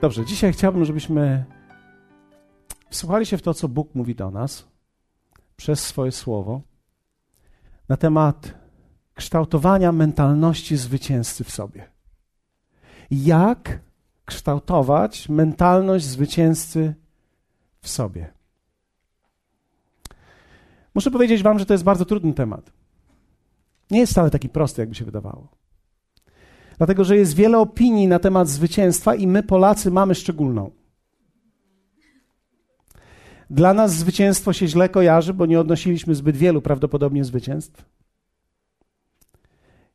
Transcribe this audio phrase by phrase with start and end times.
[0.00, 1.44] Dobrze, dzisiaj chciałbym, żebyśmy
[2.90, 4.68] wsłuchali się w to, co Bóg mówi do nas
[5.56, 6.60] przez swoje słowo
[7.88, 8.54] na temat
[9.14, 11.88] kształtowania mentalności zwycięzcy w sobie.
[13.10, 13.80] Jak
[14.24, 16.94] kształtować mentalność zwycięzcy
[17.80, 18.32] w sobie?
[20.94, 22.72] Muszę powiedzieć Wam, że to jest bardzo trudny temat.
[23.90, 25.57] Nie jest wcale taki prosty, jakby się wydawało.
[26.78, 30.70] Dlatego, że jest wiele opinii na temat zwycięstwa i my, Polacy, mamy szczególną.
[33.50, 37.84] Dla nas zwycięstwo się źle kojarzy, bo nie odnosiliśmy zbyt wielu prawdopodobnie zwycięstw.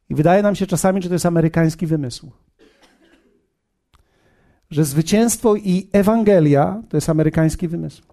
[0.09, 2.31] I wydaje nam się czasami, że to jest amerykański wymysł.
[4.69, 8.03] Że zwycięstwo i Ewangelia to jest amerykański wymysł.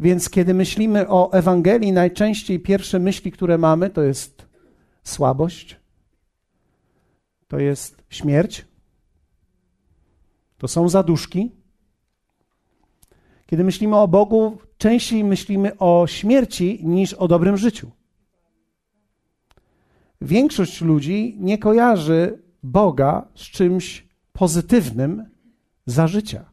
[0.00, 4.46] Więc kiedy myślimy o Ewangelii, najczęściej pierwsze myśli, które mamy, to jest
[5.04, 5.76] słabość,
[7.48, 8.64] to jest śmierć,
[10.58, 11.50] to są zaduszki.
[13.46, 17.90] Kiedy myślimy o Bogu, częściej myślimy o śmierci niż o dobrym życiu.
[20.20, 25.24] Większość ludzi nie kojarzy Boga z czymś pozytywnym
[25.86, 26.44] za życia.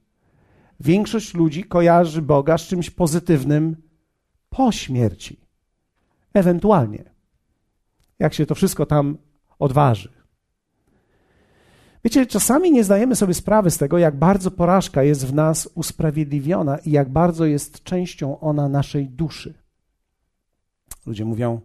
[0.80, 3.76] Większość ludzi kojarzy Boga z czymś pozytywnym
[4.50, 5.40] po śmierci.
[6.34, 7.04] Ewentualnie.
[8.20, 9.18] Jak się to wszystko tam
[9.60, 10.23] odważy.
[12.04, 16.78] Wiecie, czasami nie zdajemy sobie sprawy z tego, jak bardzo porażka jest w nas usprawiedliwiona
[16.78, 19.54] i jak bardzo jest częścią ona naszej duszy.
[21.06, 21.62] Ludzie mówią: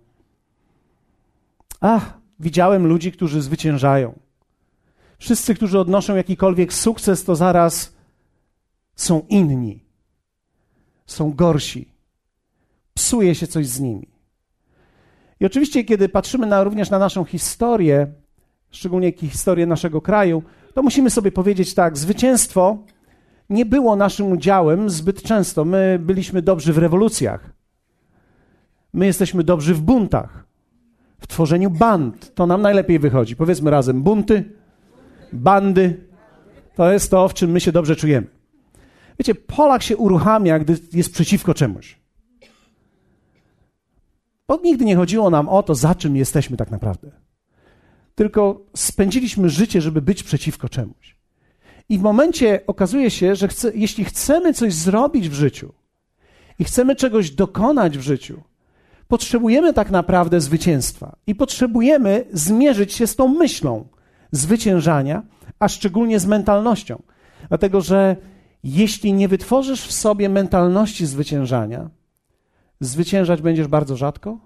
[1.80, 4.18] Ach, widziałem ludzi, którzy zwyciężają.
[5.18, 7.92] Wszyscy, którzy odnoszą jakikolwiek sukces, to zaraz
[8.96, 9.84] są inni,
[11.06, 11.88] są gorsi,
[12.94, 14.08] psuje się coś z nimi.
[15.40, 18.12] I oczywiście, kiedy patrzymy na, również na naszą historię,
[18.70, 20.42] szczególnie historię naszego kraju,
[20.74, 22.78] to musimy sobie powiedzieć tak: zwycięstwo
[23.50, 25.64] nie było naszym udziałem zbyt często.
[25.64, 27.52] My byliśmy dobrzy w rewolucjach,
[28.92, 30.44] my jesteśmy dobrzy w buntach,
[31.18, 32.34] w tworzeniu band.
[32.34, 33.36] To nam najlepiej wychodzi.
[33.36, 34.44] Powiedzmy razem: bunty,
[35.32, 36.08] bandy.
[36.74, 38.26] To jest to, w czym my się dobrze czujemy.
[39.18, 41.98] Wiecie, Polak się uruchamia, gdy jest przeciwko czemuś.
[44.48, 47.10] Bo nigdy nie chodziło nam o to, za czym jesteśmy tak naprawdę.
[48.18, 51.16] Tylko spędziliśmy życie, żeby być przeciwko czemuś.
[51.88, 55.72] I w momencie okazuje się, że chce, jeśli chcemy coś zrobić w życiu
[56.58, 58.42] i chcemy czegoś dokonać w życiu,
[59.08, 63.88] potrzebujemy tak naprawdę zwycięstwa i potrzebujemy zmierzyć się z tą myślą
[64.32, 65.22] zwyciężania,
[65.58, 67.02] a szczególnie z mentalnością.
[67.48, 68.16] Dlatego, że
[68.64, 71.90] jeśli nie wytworzysz w sobie mentalności zwyciężania,
[72.80, 74.38] zwyciężać będziesz bardzo rzadko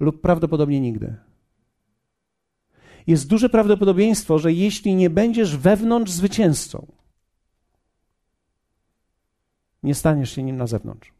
[0.00, 1.16] lub prawdopodobnie nigdy.
[3.06, 6.86] Jest duże prawdopodobieństwo, że jeśli nie będziesz wewnątrz zwycięzcą,
[9.82, 11.12] nie staniesz się nim na zewnątrz.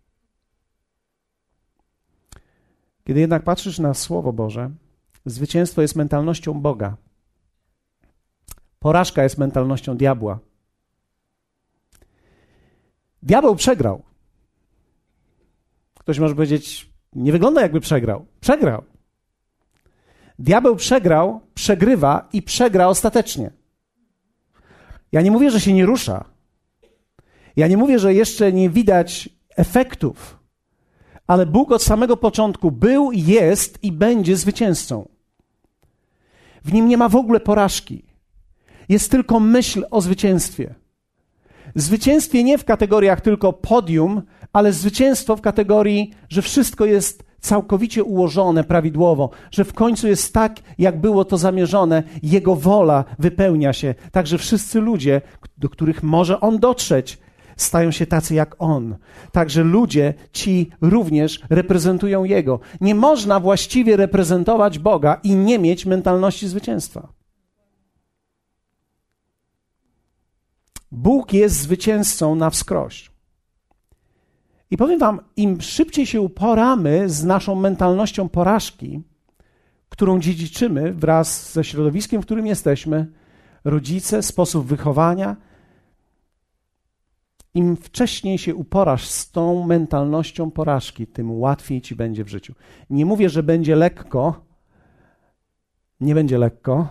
[3.05, 4.71] Kiedy jednak patrzysz na Słowo Boże,
[5.27, 6.97] zwycięstwo jest mentalnością Boga.
[8.79, 10.39] Porażka jest mentalnością diabła.
[13.23, 14.03] Diabeł przegrał.
[15.95, 18.27] Ktoś może powiedzieć, nie wygląda jakby przegrał.
[18.41, 18.85] Przegrał.
[20.39, 23.51] Diabeł przegrał, przegrywa i przegra ostatecznie.
[25.13, 26.25] Ja nie mówię, że się nie rusza.
[27.57, 30.39] Ja nie mówię, że jeszcze nie widać efektów,
[31.27, 35.09] ale Bóg od samego początku był, jest i będzie zwycięzcą.
[36.65, 38.05] W nim nie ma w ogóle porażki.
[38.89, 40.75] Jest tylko myśl o zwycięstwie.
[41.75, 48.65] Zwycięstwie nie w kategoriach tylko podium, ale zwycięstwo w kategorii, że wszystko jest całkowicie ułożone
[48.65, 54.27] prawidłowo, że w końcu jest tak, jak było to zamierzone, Jego wola wypełnia się, tak
[54.27, 55.21] że wszyscy ludzie,
[55.59, 57.19] do których może On dotrzeć,
[57.57, 58.97] stają się tacy jak On.
[59.33, 62.61] Także ludzie ci również reprezentują Jego.
[62.81, 67.09] Nie można właściwie reprezentować Boga i nie mieć mentalności zwycięstwa.
[70.93, 73.14] Bóg jest zwycięzcą na wskroś.
[74.75, 79.03] I powiem Wam, im szybciej się uporamy z naszą mentalnością porażki,
[79.89, 83.07] którą dziedziczymy wraz ze środowiskiem, w którym jesteśmy,
[83.65, 85.37] rodzice, sposób wychowania,
[87.55, 92.55] im wcześniej się uporasz z tą mentalnością porażki, tym łatwiej ci będzie w życiu.
[92.91, 94.45] Nie mówię, że będzie lekko,
[96.01, 96.89] nie będzie lekko,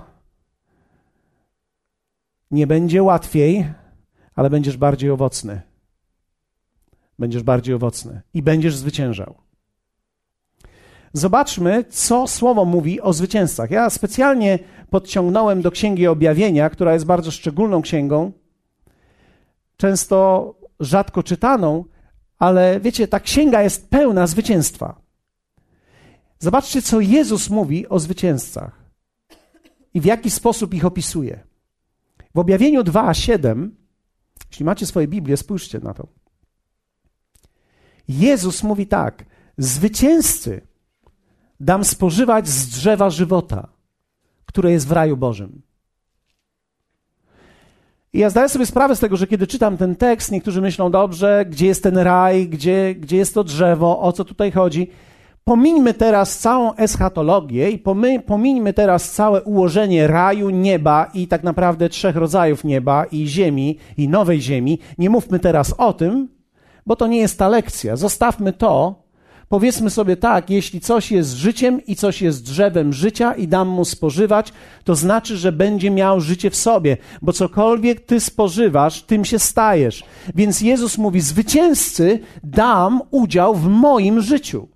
[2.51, 3.74] nie będzie łatwiej,
[4.35, 5.72] ale będziesz bardziej owocny.
[7.19, 9.36] Będziesz bardziej owocny i będziesz zwyciężał.
[11.13, 13.71] Zobaczmy, co słowo mówi o zwycięzcach.
[13.71, 18.31] Ja specjalnie podciągnąłem do Księgi Objawienia, która jest bardzo szczególną księgą,
[19.77, 21.86] często rzadko czytaną,
[22.39, 25.01] ale wiecie, ta księga jest pełna zwycięstwa.
[26.39, 28.83] Zobaczcie, co Jezus mówi o zwycięzcach
[29.94, 31.44] i w jaki sposób ich opisuje.
[32.36, 33.69] W objawieniu 2:7,
[34.51, 36.07] jeśli macie swoje Biblię, spójrzcie na to.
[38.07, 39.25] Jezus mówi tak:
[39.57, 40.61] Zwycięzcy
[41.59, 43.67] dam spożywać z drzewa żywota,
[44.45, 45.61] które jest w raju Bożym.
[48.13, 51.45] I ja zdaję sobie sprawę z tego, że kiedy czytam ten tekst, niektórzy myślą, dobrze,
[51.50, 54.89] gdzie jest ten raj, gdzie, gdzie jest to drzewo, o co tutaj chodzi.
[55.44, 61.89] Pomińmy teraz całą eschatologię i pomy, pomińmy teraz całe ułożenie raju, nieba i tak naprawdę
[61.89, 64.79] trzech rodzajów nieba i ziemi i nowej ziemi.
[64.97, 66.29] Nie mówmy teraz o tym,
[66.85, 67.95] bo to nie jest ta lekcja.
[67.95, 69.03] Zostawmy to.
[69.50, 73.85] Powiedzmy sobie tak, jeśli coś jest życiem i coś jest drzewem życia i dam mu
[73.85, 74.53] spożywać,
[74.83, 80.03] to znaczy, że będzie miał życie w sobie, bo cokolwiek ty spożywasz, tym się stajesz.
[80.35, 84.68] Więc Jezus mówi: Zwycięzcy dam udział w moim życiu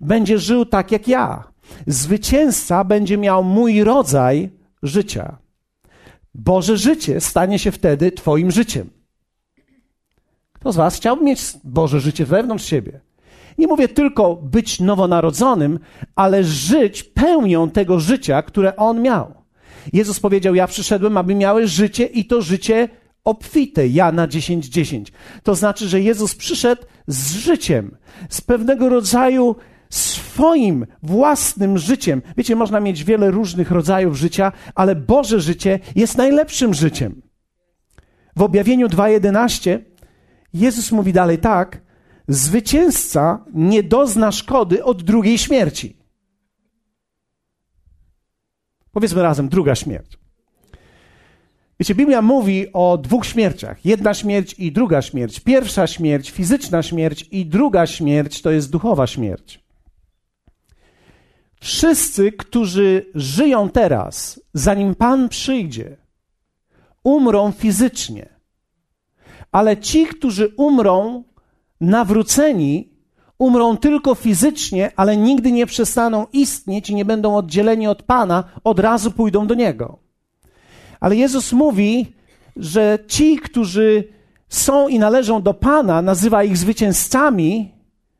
[0.00, 1.44] będzie żył tak jak ja.
[1.86, 4.50] Zwycięzca będzie miał mój rodzaj
[4.82, 5.38] życia.
[6.34, 8.90] Boże życie stanie się wtedy Twoim życiem.
[10.62, 13.00] Kto z Was chciałby mieć Boże życie wewnątrz siebie?
[13.58, 15.78] Nie mówię tylko być nowonarodzonym,
[16.16, 19.34] ale żyć pełnią tego życia, które On miał.
[19.92, 22.88] Jezus powiedział: Ja przyszedłem, aby miały życie i to życie
[23.24, 23.88] obfite.
[23.88, 24.68] Jana 10:10.
[24.68, 25.12] 10.
[25.42, 27.96] To znaczy, że Jezus przyszedł z życiem,
[28.28, 29.56] z pewnego rodzaju
[29.90, 32.22] swoim własnym życiem.
[32.36, 37.22] Wiecie, można mieć wiele różnych rodzajów życia, ale Boże życie jest najlepszym życiem.
[38.36, 39.91] W objawieniu 2:11
[40.54, 41.80] Jezus mówi dalej tak:
[42.28, 45.96] Zwycięzca nie dozna szkody od drugiej śmierci.
[48.92, 50.18] Powiedzmy razem, druga śmierć.
[51.80, 53.84] Wiecie, Biblia mówi o dwóch śmierciach.
[53.84, 55.40] Jedna śmierć i druga śmierć.
[55.40, 59.64] Pierwsza śmierć, fizyczna śmierć i druga śmierć to jest duchowa śmierć.
[61.60, 65.96] Wszyscy, którzy żyją teraz, zanim Pan przyjdzie,
[67.04, 68.28] umrą fizycznie.
[69.52, 71.24] Ale ci, którzy umrą
[71.80, 72.92] nawróceni,
[73.38, 78.78] umrą tylko fizycznie, ale nigdy nie przestaną istnieć i nie będą oddzieleni od Pana, od
[78.78, 79.98] razu pójdą do Niego.
[81.00, 82.06] Ale Jezus mówi,
[82.56, 84.08] że ci, którzy
[84.48, 87.72] są i należą do Pana, nazywa ich zwycięzcami,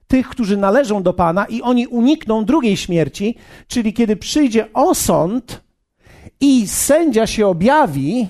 [0.07, 3.37] tych, którzy należą do Pana i oni unikną drugiej śmierci,
[3.69, 5.63] czyli kiedy przyjdzie osąd
[6.41, 8.29] i sędzia się objawi,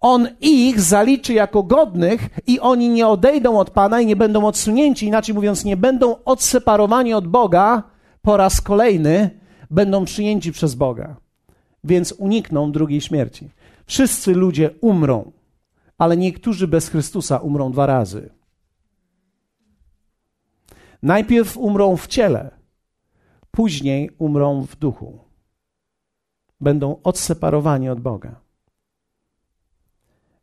[0.00, 5.06] on ich zaliczy jako godnych i oni nie odejdą od Pana i nie będą odsunięci,
[5.06, 7.82] inaczej mówiąc, nie będą odseparowani od Boga
[8.22, 11.16] po raz kolejny, będą przyjęci przez Boga.
[11.84, 13.50] Więc unikną drugiej śmierci.
[13.86, 15.32] Wszyscy ludzie umrą,
[15.98, 18.30] ale niektórzy bez Chrystusa umrą dwa razy.
[21.02, 22.50] Najpierw umrą w ciele,
[23.50, 25.18] później umrą w duchu.
[26.60, 28.49] Będą odseparowani od Boga.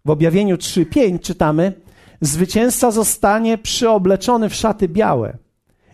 [0.08, 1.74] W objawieniu 3:5 czytamy:
[2.22, 5.38] Zwycięzca zostanie przyobleczony w szaty białe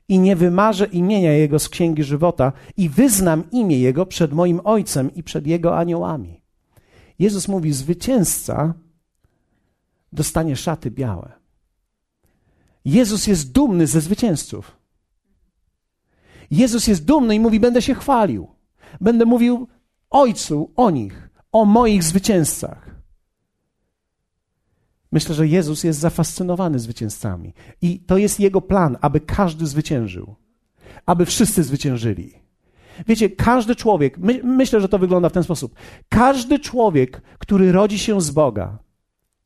[0.07, 5.15] i nie wymarzę imienia jego z księgi żywota i wyznam imię jego przed moim ojcem
[5.15, 6.41] i przed jego aniołami.
[7.19, 8.73] Jezus mówi: Zwycięzca
[10.11, 11.31] dostanie szaty białe.
[12.85, 14.77] Jezus jest dumny ze zwycięzców.
[16.51, 18.47] Jezus jest dumny i mówi: Będę się chwalił.
[19.01, 19.67] Będę mówił
[20.09, 22.82] Ojcu o nich, o moich zwycięzcach.
[25.13, 27.53] Myślę, że Jezus jest zafascynowany zwycięzcami.
[27.81, 30.35] I to jest Jego plan, aby każdy zwyciężył.
[31.05, 32.33] Aby wszyscy zwyciężyli.
[33.07, 35.75] Wiecie, każdy człowiek, my, myślę, że to wygląda w ten sposób.
[36.09, 38.77] Każdy człowiek, który rodzi się z Boga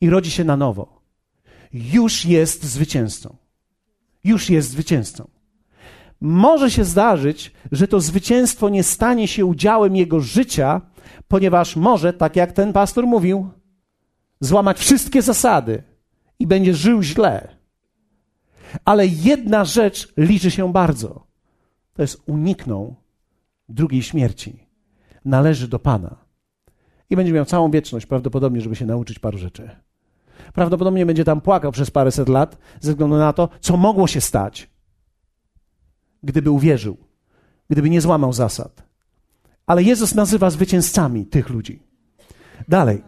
[0.02, 1.02] i rodzi się na nowo,
[1.74, 3.38] już jest zwycięzcą.
[4.24, 5.28] Już jest zwycięzcą.
[6.22, 10.82] Może się zdarzyć, że to zwycięstwo nie stanie się udziałem jego życia,
[11.28, 13.50] ponieważ może, tak jak ten pastor mówił,
[14.40, 15.84] złamać wszystkie zasady
[16.40, 17.58] i będzie żył źle.
[18.86, 21.28] Ale jedna rzecz liczy się bardzo.
[21.94, 22.96] To jest uniknął
[23.70, 24.68] drugiej śmierci.
[25.26, 26.16] Należy do Pana.
[27.10, 29.70] I będzie miał całą wieczność prawdopodobnie, żeby się nauczyć paru rzeczy
[30.54, 34.70] prawdopodobnie będzie tam płakał przez paręset lat ze względu na to, co mogło się stać,
[36.24, 36.98] gdyby uwierzył,
[37.70, 38.84] gdyby nie złamał zasad.
[39.66, 41.84] Ale Jezus nazywa zwycięzcami tych ludzi.
[42.68, 43.04] Dalej,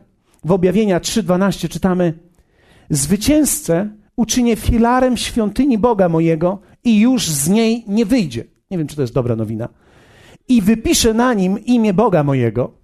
[0.45, 2.13] w objawienia 3:12 czytamy:
[2.89, 8.43] Zwycięzcę uczynię filarem świątyni Boga mojego i już z niej nie wyjdzie.
[8.71, 9.69] Nie wiem, czy to jest dobra nowina.
[10.47, 12.79] I wypiszę na nim imię Boga mojego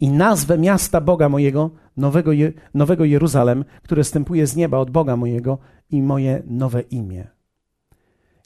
[0.00, 5.16] i nazwę miasta Boga mojego, nowego, Je nowego Jeruzalem, które stępuje z nieba od Boga
[5.16, 5.58] mojego
[5.90, 7.28] i moje nowe imię.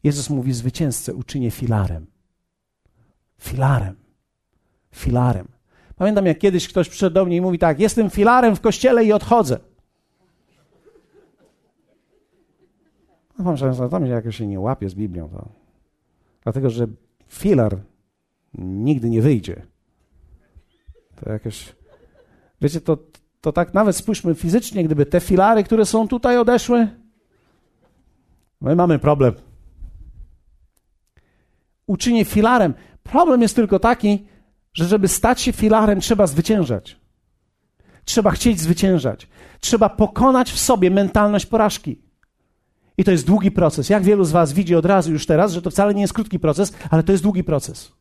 [0.05, 2.07] Jezus mówi, zwycięzcę uczynię filarem.
[3.41, 3.97] Filarem.
[4.95, 5.49] Filarem.
[5.97, 9.13] Pamiętam, jak kiedyś ktoś przyszedł do mnie i mówi tak, jestem filarem w kościele i
[9.13, 9.59] odchodzę.
[13.39, 15.29] No pan często tam jakoś się nie łapie z Biblią.
[15.29, 15.49] To.
[16.43, 16.87] Dlatego, że
[17.29, 17.79] filar
[18.59, 19.63] nigdy nie wyjdzie.
[21.17, 21.77] To jakoś...
[22.61, 22.99] Wiecie, to,
[23.41, 26.89] to tak nawet spójrzmy fizycznie, gdyby te filary, które są tutaj odeszły,
[28.61, 29.35] my mamy problem.
[31.87, 32.75] Uczynię filarem.
[33.03, 34.27] Problem jest tylko taki,
[34.73, 37.01] że żeby stać się filarem, trzeba zwyciężać.
[38.05, 39.29] Trzeba chcieć zwyciężać.
[39.61, 42.03] Trzeba pokonać w sobie mentalność porażki.
[42.99, 43.89] I to jest długi proces.
[43.89, 46.39] Jak wielu z Was widzi od razu już teraz, że to wcale nie jest krótki
[46.39, 47.93] proces, ale to jest długi proces.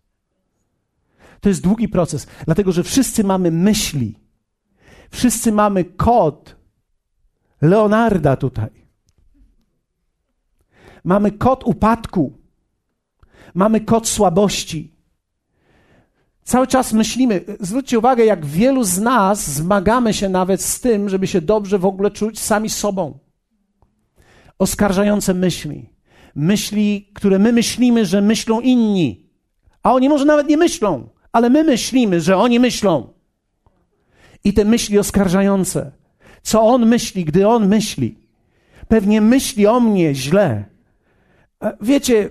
[1.41, 4.19] To jest długi proces, dlatego że wszyscy mamy myśli.
[5.11, 6.55] Wszyscy mamy kod
[7.61, 8.69] Leonarda tutaj.
[11.03, 12.37] Mamy kod upadku.
[13.53, 14.91] Mamy kod słabości.
[16.43, 21.27] Cały czas myślimy, zwróćcie uwagę, jak wielu z nas zmagamy się nawet z tym, żeby
[21.27, 23.19] się dobrze w ogóle czuć sami sobą.
[24.59, 25.89] Oskarżające myśli.
[26.35, 29.29] Myśli, które my myślimy, że myślą inni.
[29.83, 33.13] A oni może nawet nie myślą, ale my myślimy, że oni myślą.
[34.43, 35.91] I te myśli oskarżające.
[36.41, 38.17] Co on myśli, gdy on myśli?
[38.87, 40.65] Pewnie myśli o mnie źle.
[41.81, 42.29] Wiecie,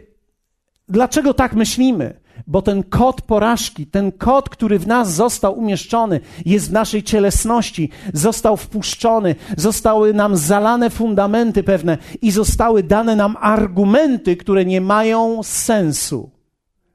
[0.89, 2.20] dlaczego tak myślimy?
[2.51, 7.91] Bo ten kod porażki, ten kod, który w nas został umieszczony, jest w naszej cielesności,
[8.15, 15.43] został wpuszczony, zostały nam zalane fundamenty pewne i zostały dane nam argumenty, które nie mają
[15.43, 16.31] sensu,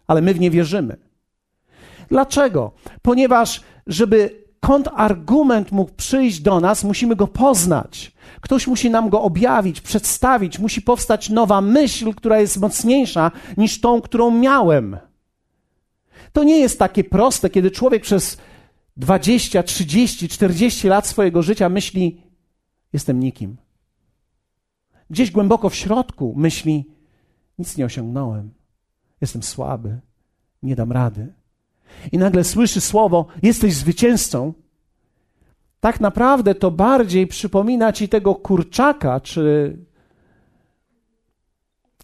[0.08, 0.98] ale my w nie wierzymy.
[2.10, 2.72] Dlaczego?
[3.02, 8.12] Ponieważ, żeby kontrargument mógł przyjść do nas, musimy go poznać.
[8.42, 14.02] Ktoś musi nam go objawić, przedstawić, musi powstać nowa myśl, która jest mocniejsza niż tą,
[14.02, 14.98] którą miałem.
[16.36, 18.38] To nie jest takie proste, kiedy człowiek przez
[18.98, 22.22] 20, 30, 40 lat swojego życia myśli:
[22.94, 23.58] Jestem nikim.
[25.10, 26.86] Gdzieś głęboko w środku myśli:
[27.60, 28.54] Nic nie osiągnąłem,
[29.22, 30.00] jestem słaby,
[30.64, 31.34] nie dam rady.
[32.12, 34.54] I nagle słyszy słowo: Jesteś zwycięzcą.
[35.80, 39.78] Tak naprawdę to bardziej przypomina ci tego kurczaka, czy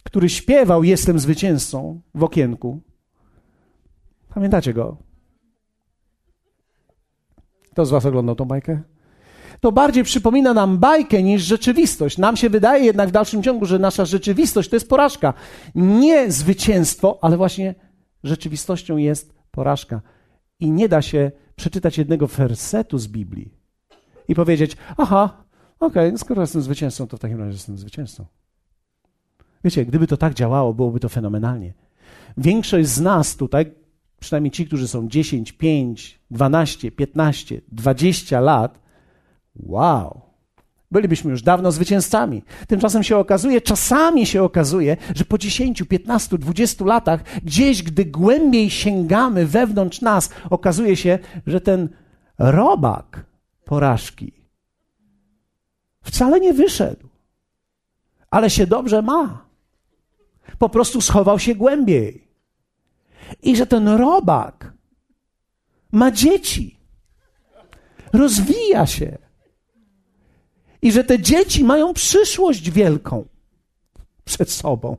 [0.02, 2.80] który śpiewał Jestem zwycięzcą w okienku.
[4.34, 4.96] Pamiętacie go?
[7.72, 8.80] Kto z Was oglądał tą bajkę?
[9.60, 12.18] To bardziej przypomina nam bajkę niż rzeczywistość.
[12.18, 15.34] Nam się wydaje jednak w dalszym ciągu, że nasza rzeczywistość to jest porażka.
[15.74, 17.74] Nie zwycięstwo, ale właśnie
[18.24, 20.00] rzeczywistością jest porażka.
[20.60, 23.54] I nie da się przeczytać jednego wersetu z Biblii
[24.28, 25.44] i powiedzieć: Aha,
[25.80, 28.26] okej, okay, no skoro jestem zwycięzcą, to w takim razie jestem zwycięzcą.
[29.64, 31.74] Wiecie, gdyby to tak działało, byłoby to fenomenalnie.
[32.36, 33.72] Większość z nas tutaj,
[34.22, 38.78] przynajmniej ci, którzy są 10, 5, 12, 15, 20 lat,
[39.56, 40.20] wow,
[40.90, 42.42] bylibyśmy już dawno zwycięzcami.
[42.68, 48.70] Tymczasem się okazuje, czasami się okazuje, że po 10, 15, 20 latach, gdzieś, gdy głębiej
[48.70, 51.88] sięgamy wewnątrz nas, okazuje się, że ten
[52.38, 53.24] robak
[53.64, 54.32] porażki
[56.02, 57.08] wcale nie wyszedł,
[58.30, 59.44] ale się dobrze ma.
[60.58, 62.31] Po prostu schował się głębiej
[63.42, 64.72] i że ten robak
[65.92, 66.80] ma dzieci,
[68.12, 69.18] rozwija się
[70.82, 73.24] i że te dzieci mają przyszłość wielką
[74.24, 74.96] przed sobą.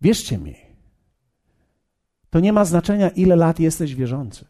[0.00, 0.56] Wierzcie mi,
[2.30, 4.44] to nie ma znaczenia, ile lat jesteś wierzący.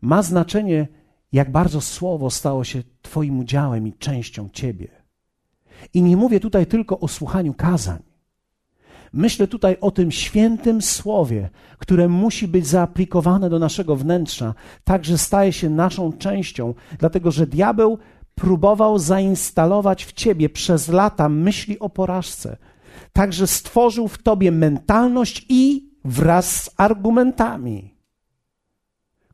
[0.00, 0.88] Ma znaczenie,
[1.32, 4.88] jak bardzo słowo stało się Twoim udziałem i częścią Ciebie.
[5.94, 8.11] I nie mówię tutaj tylko o słuchaniu kazań.
[9.12, 14.54] Myślę tutaj o tym świętym słowie, które musi być zaaplikowane do naszego wnętrza,
[14.84, 17.98] tak że staje się naszą częścią, dlatego że diabeł
[18.34, 22.56] próbował zainstalować w ciebie przez lata myśli o porażce.
[23.12, 27.94] Także stworzył w tobie mentalność i wraz z argumentami,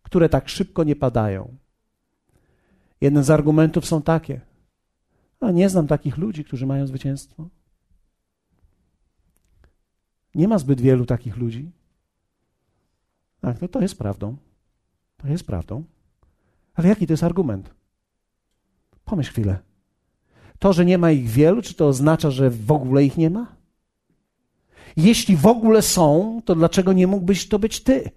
[0.03, 1.57] które tak szybko nie padają.
[3.01, 4.41] Jeden z argumentów są takie:
[5.41, 7.49] A nie znam takich ludzi, którzy mają zwycięstwo.
[10.39, 11.71] Nie ma zbyt wielu takich ludzi.
[13.41, 14.37] Tak, no to jest prawdą.
[15.17, 15.85] To jest prawdą.
[16.75, 17.75] Ale jaki to jest argument?
[19.05, 19.59] Pomyśl chwilę.
[20.59, 23.57] To, że nie ma ich wielu, czy to oznacza, że w ogóle ich nie ma?
[24.97, 28.11] Jeśli w ogóle są, to dlaczego nie mógłbyś to być ty?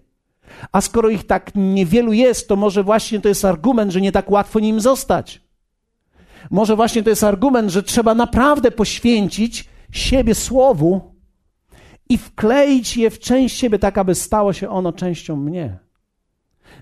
[0.72, 4.30] A skoro ich tak niewielu jest, to może właśnie to jest argument, że nie tak
[4.30, 5.40] łatwo nim zostać.
[6.50, 11.11] Może właśnie to jest argument, że trzeba naprawdę poświęcić siebie słowu
[12.08, 15.78] i wkleić je w część siebie, tak aby stało się ono częścią mnie.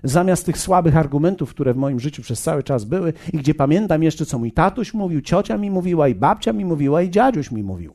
[0.03, 4.03] Zamiast tych słabych argumentów, które w moim życiu przez cały czas były i gdzie pamiętam
[4.03, 7.63] jeszcze, co mój tatuś mówił, ciocia mi mówiła i babcia mi mówiła i dziadziuś mi
[7.63, 7.93] mówił.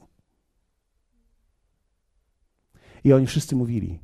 [3.05, 3.99] I oni wszyscy mówili.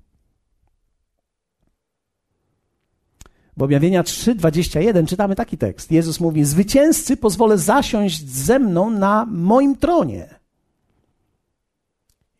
[3.57, 5.93] W objawienia 3:21 czytamy taki tekst.
[5.93, 10.41] Jezus mówi: Zwycięzcy pozwolę zasiąść ze mną na moim tronie.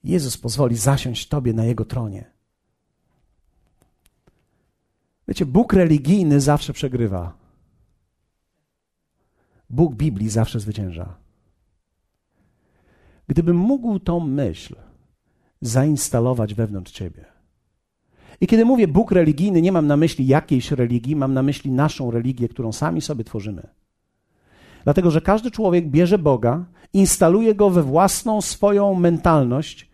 [0.05, 2.31] Jezus pozwoli zasiąść Tobie na Jego tronie.
[5.29, 7.33] Wiecie, Bóg religijny zawsze przegrywa.
[9.71, 11.15] Bóg Biblii zawsze zwycięża.
[13.27, 14.77] Gdybym mógł tą myśl
[15.61, 17.25] zainstalować wewnątrz Ciebie.
[18.41, 22.11] I kiedy mówię Bóg religijny, nie mam na myśli jakiejś religii, mam na myśli naszą
[22.11, 23.69] religię, którą sami sobie tworzymy.
[24.85, 29.92] Dlatego, że każdy człowiek bierze Boga, instaluje go we własną swoją mentalność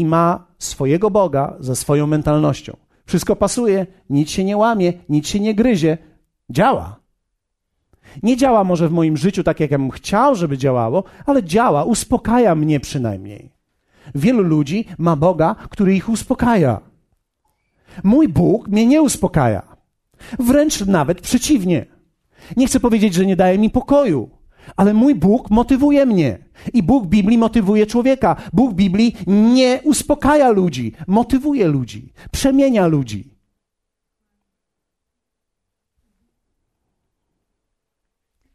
[0.00, 2.76] i ma swojego Boga ze swoją mentalnością.
[3.06, 5.98] Wszystko pasuje, nic się nie łamie, nic się nie gryzie.
[6.50, 6.96] Działa.
[8.22, 11.84] Nie działa może w moim życiu tak, jak ja bym chciał, żeby działało, ale działa,
[11.84, 13.50] uspokaja mnie przynajmniej.
[14.14, 16.80] Wielu ludzi ma Boga, który ich uspokaja.
[18.04, 19.62] Mój Bóg mnie nie uspokaja.
[20.38, 21.86] Wręcz nawet przeciwnie.
[22.56, 24.30] Nie chcę powiedzieć, że nie daje mi pokoju,
[24.76, 26.38] ale mój Bóg motywuje mnie.
[26.72, 28.36] I Bóg Biblii motywuje człowieka.
[28.52, 33.30] Bóg Biblii nie uspokaja ludzi, motywuje ludzi, przemienia ludzi.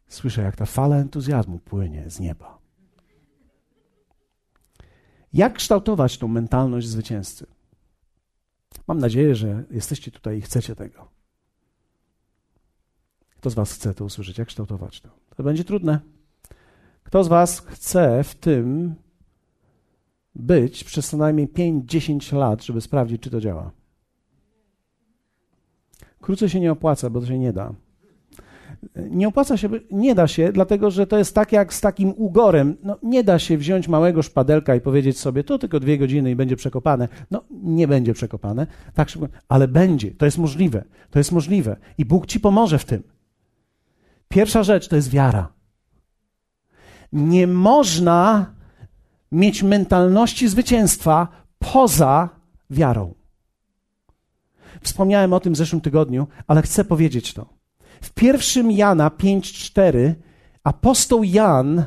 [0.08, 2.58] Słyszę, jak ta fala entuzjazmu płynie z nieba.
[5.32, 7.46] Jak kształtować tą mentalność zwycięzcy?
[8.86, 11.15] Mam nadzieję, że jesteście tutaj i chcecie tego.
[13.46, 14.38] Kto z Was chce to usłyszeć?
[14.38, 15.08] Jak kształtować to?
[15.36, 16.00] To będzie trudne.
[17.02, 18.94] Kto z Was chce w tym
[20.34, 23.70] być przez co najmniej 5-10 lat, żeby sprawdzić, czy to działa?
[26.20, 27.72] Krócej się nie opłaca, bo to się nie da.
[29.10, 32.76] Nie opłaca się, nie da się, dlatego że to jest tak jak z takim ugorem.
[32.82, 36.36] No, nie da się wziąć małego szpadelka i powiedzieć sobie, to tylko dwie godziny i
[36.36, 37.08] będzie przekopane.
[37.30, 40.10] No, nie będzie przekopane, tak szybko, ale będzie.
[40.10, 40.84] To jest możliwe.
[41.10, 41.76] To jest możliwe.
[41.98, 43.15] I Bóg ci pomoże w tym.
[44.28, 45.52] Pierwsza rzecz to jest wiara.
[47.12, 48.54] Nie można
[49.32, 52.28] mieć mentalności zwycięstwa poza
[52.70, 53.14] wiarą.
[54.82, 57.46] Wspomniałem o tym w zeszłym tygodniu, ale chcę powiedzieć to.
[58.00, 60.14] W pierwszym Jana 5:4
[60.64, 61.84] apostoł Jan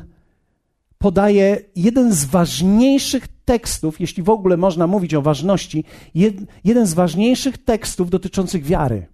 [0.98, 6.94] podaje jeden z ważniejszych tekstów, jeśli w ogóle można mówić o ważności, jed, jeden z
[6.94, 9.06] ważniejszych tekstów dotyczących wiary.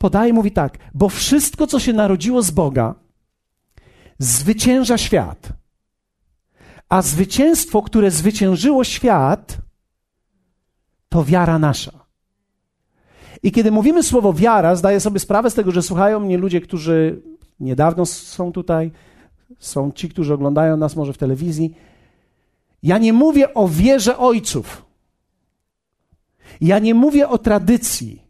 [0.00, 2.94] Podaje, mówi tak, bo wszystko, co się narodziło z Boga,
[4.18, 5.48] zwycięża świat.
[6.88, 9.58] A zwycięstwo, które zwyciężyło świat,
[11.08, 12.06] to wiara nasza.
[13.42, 17.22] I kiedy mówimy słowo wiara, zdaję sobie sprawę z tego, że słuchają mnie ludzie, którzy
[17.60, 18.90] niedawno są tutaj,
[19.58, 21.74] są ci, którzy oglądają nas może w telewizji.
[22.82, 24.84] Ja nie mówię o wierze ojców.
[26.60, 28.29] Ja nie mówię o tradycji.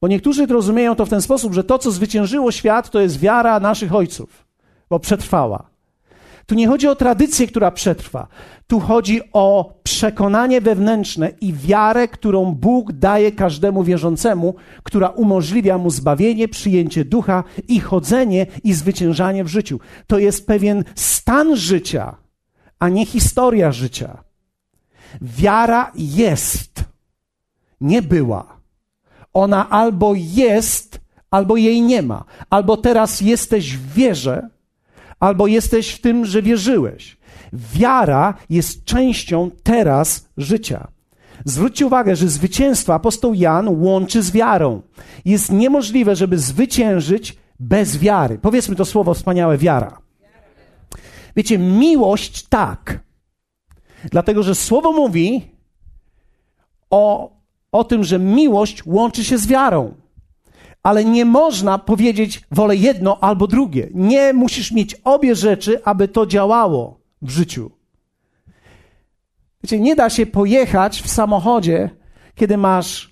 [0.00, 3.60] Bo niektórzy rozumieją to w ten sposób, że to, co zwyciężyło świat, to jest wiara
[3.60, 4.46] naszych ojców,
[4.90, 5.70] bo przetrwała.
[6.48, 8.28] Tu nie chodzi o tradycję, która przetrwa.
[8.66, 15.90] Tu chodzi o przekonanie wewnętrzne i wiarę, którą Bóg daje każdemu wierzącemu, która umożliwia mu
[15.90, 19.80] zbawienie, przyjęcie ducha i chodzenie i zwyciężanie w życiu.
[20.06, 22.16] To jest pewien stan życia,
[22.78, 24.24] a nie historia życia.
[25.22, 26.84] Wiara jest,
[27.80, 28.57] nie była.
[29.38, 32.24] Ona albo jest, albo jej nie ma.
[32.50, 34.48] Albo teraz jesteś w wierze,
[35.20, 37.16] albo jesteś w tym, że wierzyłeś.
[37.52, 40.88] Wiara jest częścią teraz życia.
[41.44, 44.82] Zwróćcie uwagę, że zwycięstwo apostoł Jan łączy z wiarą.
[45.24, 48.38] Jest niemożliwe, żeby zwyciężyć bez wiary.
[48.42, 49.98] Powiedzmy to słowo wspaniałe wiara.
[51.36, 53.00] Wiecie, miłość tak.
[54.10, 55.50] Dlatego, że słowo mówi
[56.90, 57.30] o,
[57.72, 59.94] o tym, że miłość łączy się z wiarą
[60.82, 63.88] ale nie można powiedzieć wolę jedno albo drugie.
[63.94, 67.70] Nie musisz mieć obie rzeczy, aby to działało w życiu.
[69.62, 71.90] Wiecie, nie da się pojechać w samochodzie,
[72.34, 73.10] kiedy masz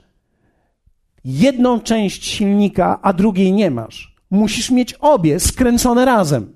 [1.25, 4.17] jedną część silnika, a drugiej nie masz.
[4.31, 6.53] Musisz mieć obie skręcone razem.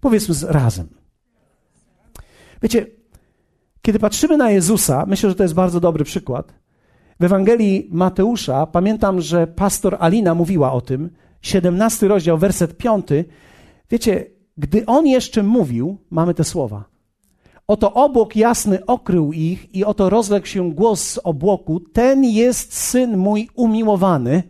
[0.00, 0.88] Powiedzmy razem.
[2.62, 2.86] Wiecie,
[3.82, 6.65] kiedy patrzymy na Jezusa, myślę, że to jest bardzo dobry przykład.
[7.20, 11.10] W Ewangelii Mateusza pamiętam, że pastor Alina mówiła o tym,
[11.42, 13.06] 17 rozdział, werset 5.
[13.90, 14.26] Wiecie,
[14.56, 16.84] gdy on jeszcze mówił, mamy te słowa.
[17.66, 21.80] Oto obłok jasny okrył ich i oto rozległ się głos z obłoku.
[21.80, 24.42] Ten jest syn mój umiłowany,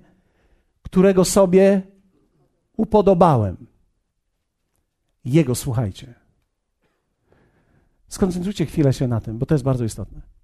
[0.83, 1.83] którego sobie
[2.77, 3.67] upodobałem.
[5.25, 6.15] Jego słuchajcie.
[8.09, 10.36] Skoncentrujcie chwilę się na tym, bo to jest bardzo istotne.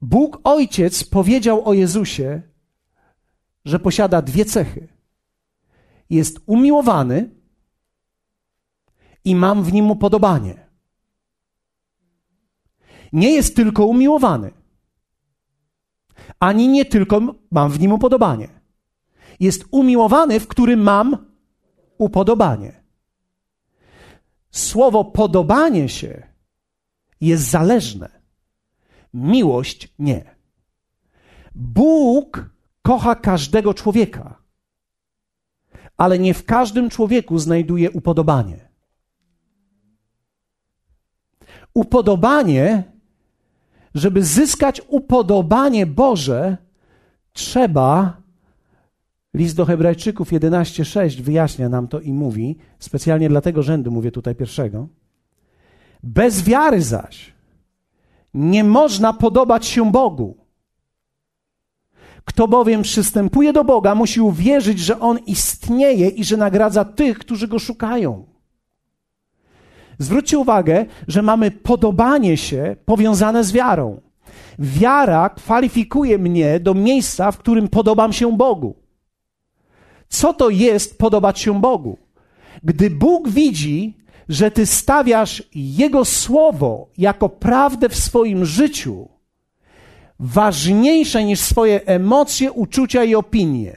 [0.00, 2.42] Bóg Ojciec powiedział o Jezusie,
[3.64, 4.88] że posiada dwie cechy.
[6.10, 7.30] Jest umiłowany
[9.24, 10.66] i mam w nim upodobanie.
[13.12, 14.52] Nie jest tylko umiłowany,
[16.40, 18.48] ani nie tylko mam w nim upodobanie.
[19.40, 21.26] Jest umiłowany, w którym mam
[21.98, 22.82] upodobanie.
[24.50, 26.26] Słowo podobanie się
[27.20, 28.19] jest zależne.
[29.14, 30.24] Miłość nie.
[31.54, 32.50] Bóg
[32.82, 34.42] kocha każdego człowieka,
[35.96, 38.68] ale nie w każdym człowieku znajduje upodobanie.
[41.74, 42.84] Upodobanie,
[43.94, 46.56] żeby zyskać upodobanie Boże,
[47.32, 48.20] trzeba.
[49.34, 54.34] List do Hebrajczyków 11:6 wyjaśnia nam to i mówi, specjalnie dla tego rzędu mówię tutaj
[54.34, 54.88] pierwszego.
[56.02, 57.32] Bez wiary zaś
[58.34, 60.36] nie można podobać się Bogu.
[62.24, 67.48] Kto bowiem przystępuje do Boga, musi uwierzyć, że On istnieje i że nagradza tych, którzy
[67.48, 68.26] Go szukają.
[69.98, 74.00] Zwróćcie uwagę, że mamy podobanie się powiązane z wiarą.
[74.58, 78.74] Wiara kwalifikuje mnie do miejsca, w którym podobam się Bogu.
[80.08, 81.98] Co to jest podobać się Bogu?
[82.64, 83.96] Gdy Bóg widzi,
[84.30, 89.08] że ty stawiasz Jego słowo jako prawdę w swoim życiu,
[90.18, 93.76] ważniejsze niż swoje emocje, uczucia i opinie.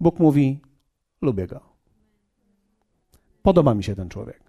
[0.00, 0.58] Bóg mówi:
[1.22, 1.60] Lubię go.
[3.42, 4.40] Podoba mi się ten człowiek.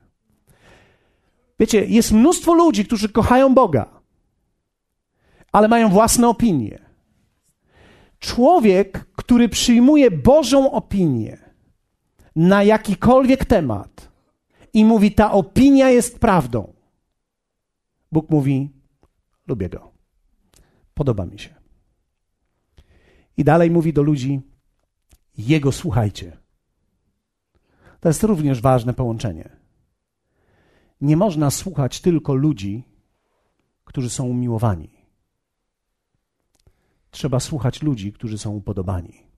[1.60, 4.02] Wiecie, jest mnóstwo ludzi, którzy kochają Boga,
[5.52, 6.80] ale mają własne opinie.
[8.20, 11.43] Człowiek, który przyjmuje Bożą opinię
[12.36, 14.12] na jakikolwiek temat
[14.74, 16.74] i mówi, ta opinia jest prawdą,
[18.12, 18.70] Bóg mówi,
[19.48, 19.92] lubię go,
[20.94, 21.56] podoba mi się.
[23.38, 24.42] I dalej mówi do ludzi,
[25.38, 26.38] Jego słuchajcie.
[28.00, 29.50] To jest również ważne połączenie.
[31.02, 32.84] Nie można słuchać tylko ludzi,
[33.86, 34.90] którzy są umiłowani.
[37.12, 39.33] Trzeba słuchać ludzi, którzy są upodobani.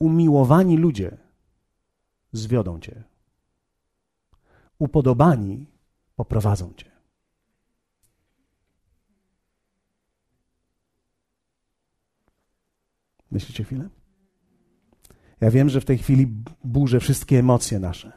[0.00, 1.16] Umiłowani ludzie
[2.32, 3.04] zwiodą cię.
[4.78, 5.66] Upodobani
[6.16, 6.90] poprowadzą cię.
[13.30, 13.88] Myślicie chwilę?
[15.40, 16.26] Ja wiem, że w tej chwili
[16.64, 18.12] burzę wszystkie emocje nasze.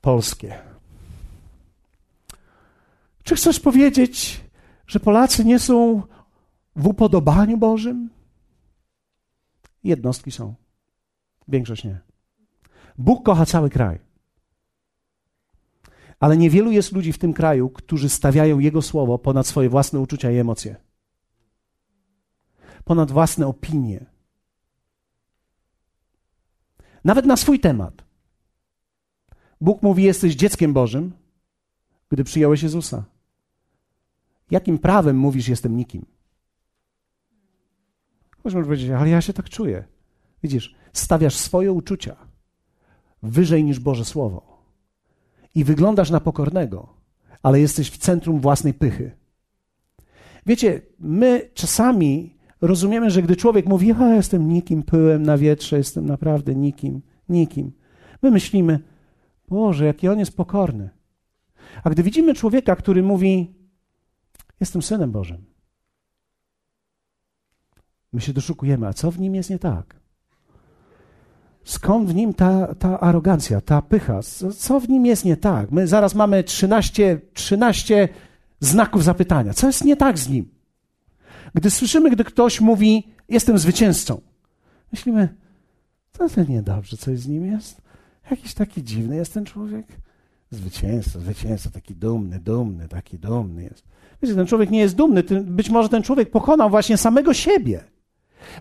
[0.00, 0.58] Polskie.
[3.22, 4.44] Czy chcesz powiedzieć,
[4.86, 6.02] że Polacy nie są
[6.76, 8.15] w upodobaniu Bożym?
[9.86, 10.54] Jednostki są.
[11.48, 12.00] Większość nie.
[12.98, 13.98] Bóg kocha cały kraj.
[16.20, 20.30] Ale niewielu jest ludzi w tym kraju, którzy stawiają Jego słowo ponad swoje własne uczucia
[20.30, 20.76] i emocje,
[22.84, 24.06] ponad własne opinie.
[27.04, 28.04] Nawet na swój temat.
[29.60, 31.12] Bóg mówi: Jesteś dzieckiem Bożym,
[32.08, 33.04] gdy przyjąłeś Jezusa.
[34.50, 36.15] Jakim prawem mówisz, jestem nikim?
[38.46, 39.84] Możemy powiedzieć, ale ja się tak czuję.
[40.42, 42.16] Widzisz, stawiasz swoje uczucia
[43.22, 44.62] wyżej niż Boże Słowo
[45.54, 46.88] i wyglądasz na pokornego,
[47.42, 49.10] ale jesteś w centrum własnej pychy.
[50.46, 56.06] Wiecie, my czasami rozumiemy, że gdy człowiek mówi, ja jestem nikim, pyłem na wietrze, jestem
[56.06, 57.72] naprawdę nikim, nikim,
[58.22, 58.80] my myślimy,
[59.48, 60.90] Boże, jaki on jest pokorny.
[61.84, 63.54] A gdy widzimy człowieka, który mówi,
[64.60, 65.55] jestem synem Bożym,
[68.12, 69.96] My się doszukujemy, a co w nim jest nie tak?
[71.64, 74.20] Skąd w nim ta, ta arogancja, ta pycha?
[74.58, 75.70] Co w nim jest nie tak?
[75.70, 78.08] My zaraz mamy 13, 13
[78.60, 79.54] znaków zapytania.
[79.54, 80.48] Co jest nie tak z nim?
[81.54, 84.20] Gdy słyszymy, gdy ktoś mówi, jestem zwycięzcą,
[84.92, 85.28] myślimy,
[86.12, 87.82] co to niedobrze, coś z nim jest?
[88.30, 89.86] Jakiś taki dziwny jest ten człowiek?
[90.50, 93.84] Zwycięzca, zwycięzca, taki dumny, dumny, taki dumny jest.
[94.22, 97.84] Wiecie, ten człowiek nie jest dumny, być może ten człowiek pokonał właśnie samego siebie.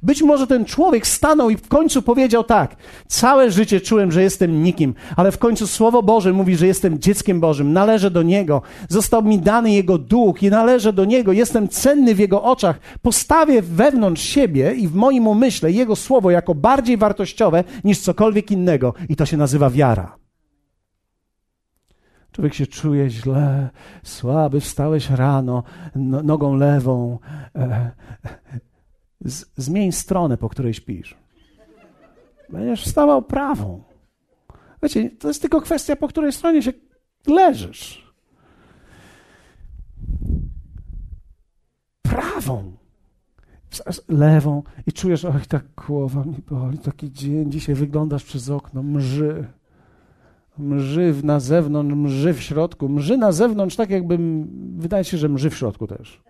[0.04, 2.76] Być może ten człowiek stanął i w końcu powiedział tak:
[3.08, 7.40] Całe życie czułem, że jestem nikim, ale w końcu Słowo Boże mówi, że jestem dzieckiem
[7.40, 12.16] Bożym, należę do Niego, został mi dany Jego duch i należę do Niego, jestem cenny
[12.16, 12.80] w Jego oczach.
[13.02, 18.94] Postawię wewnątrz siebie i w moim umyśle Jego Słowo jako bardziej wartościowe niż cokolwiek innego,
[19.10, 20.16] i to się nazywa wiara.
[22.32, 23.70] Człowiek się czuje źle,
[24.04, 25.64] słaby, wstałeś rano,
[25.96, 27.20] no, nogą lewą.
[27.56, 27.92] E,
[29.26, 31.18] z, zmień stronę, po której śpisz.
[32.50, 33.84] Będziesz wstawał prawą.
[34.84, 36.74] Wiecie, to jest tylko kwestia, po której stronie się
[37.28, 38.14] leżysz.
[42.02, 42.72] Prawą.
[44.10, 49.48] Lewą i czujesz, oj, tak głowa mi boli, taki dzień, dzisiaj wyglądasz przez okno, mrzy
[50.58, 52.90] mrzy na zewnątrz, mrzy w środku.
[52.90, 54.18] Mrzy na zewnątrz, tak jakby,
[54.78, 56.22] wydaje się, że mrzy w środku też.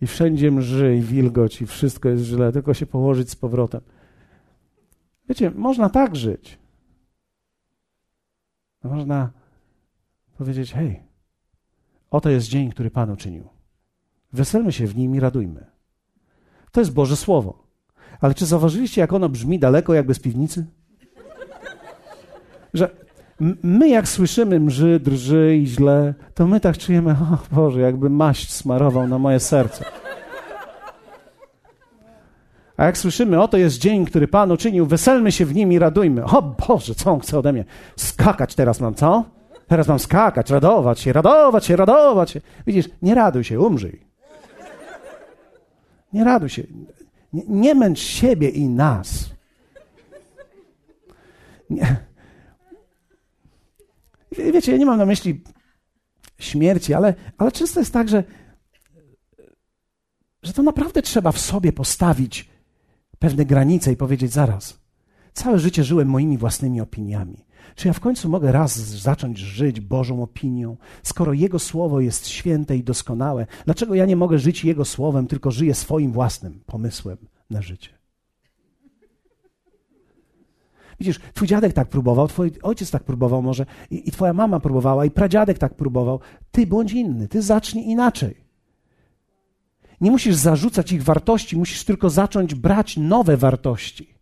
[0.00, 3.80] I wszędzie mrzy i wilgoć i wszystko jest źle, tylko się położyć z powrotem.
[5.28, 6.58] Wiecie, można tak żyć.
[8.84, 9.30] Można
[10.38, 11.02] powiedzieć, hej,
[12.10, 13.48] oto jest dzień, który Pan uczynił.
[14.32, 15.66] Weselmy się w nim i radujmy.
[16.72, 17.66] To jest Boże Słowo.
[18.20, 20.66] Ale czy zauważyliście, jak ono brzmi daleko, jakby z piwnicy?
[22.74, 22.96] Że
[23.62, 28.52] my jak słyszymy mrzy, drży i źle, to my tak czujemy, o Boże, jakby maść
[28.52, 29.84] smarował na moje serce.
[32.76, 36.24] A jak słyszymy, oto jest dzień, który Pan uczynił, weselmy się w nim i radujmy.
[36.24, 37.64] O Boże, co on chce ode mnie?
[37.96, 39.24] Skakać teraz mam, co?
[39.68, 42.40] Teraz mam skakać, radować się, radować się, radować się.
[42.66, 44.00] Widzisz, nie raduj się, umrzyj.
[46.12, 46.62] Nie raduj się.
[47.32, 49.30] Nie, nie męcz siebie i nas.
[51.70, 52.09] Nie.
[54.32, 55.44] Wiecie, ja nie mam na myśli
[56.38, 58.24] śmierci, ale, ale często jest tak, że,
[60.42, 62.48] że to naprawdę trzeba w sobie postawić
[63.18, 64.80] pewne granice i powiedzieć zaraz.
[65.32, 67.46] Całe życie żyłem moimi własnymi opiniami.
[67.74, 72.76] Czy ja w końcu mogę raz zacząć żyć Bożą opinią, skoro Jego słowo jest święte
[72.76, 73.46] i doskonałe?
[73.64, 77.18] Dlaczego ja nie mogę żyć Jego słowem, tylko żyję swoim własnym pomysłem
[77.50, 77.99] na życie?
[81.00, 85.04] Widzisz, twój dziadek tak próbował, twój ojciec tak próbował może i, i twoja mama próbowała
[85.04, 86.20] i pradziadek tak próbował.
[86.50, 88.34] Ty bądź inny, ty zacznij inaczej.
[90.00, 94.14] Nie musisz zarzucać ich wartości, musisz tylko zacząć brać nowe wartości.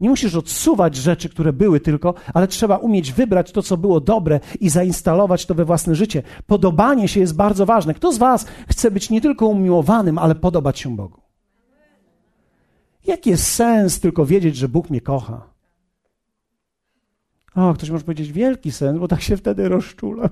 [0.00, 4.40] Nie musisz odsuwać rzeczy, które były tylko, ale trzeba umieć wybrać to, co było dobre
[4.60, 6.22] i zainstalować to we własne życie.
[6.46, 7.94] Podobanie się jest bardzo ważne.
[7.94, 11.20] Kto z Was chce być nie tylko umiłowanym, ale podobać się Bogu?
[13.06, 15.51] Jaki jest sens tylko wiedzieć, że Bóg mnie kocha?
[17.54, 20.28] O, ktoś może powiedzieć wielki sen, bo tak się wtedy rozczula.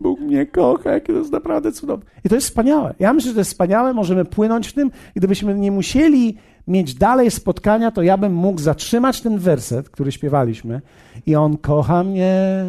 [0.00, 2.04] Bóg mnie kocha, jakie to jest naprawdę cudowne.
[2.24, 2.94] I to jest wspaniałe.
[2.98, 4.90] Ja myślę, że to jest wspaniałe, możemy płynąć w tym.
[5.14, 10.80] Gdybyśmy nie musieli mieć dalej spotkania, to ja bym mógł zatrzymać ten werset, który śpiewaliśmy.
[11.26, 12.64] I On kocha mnie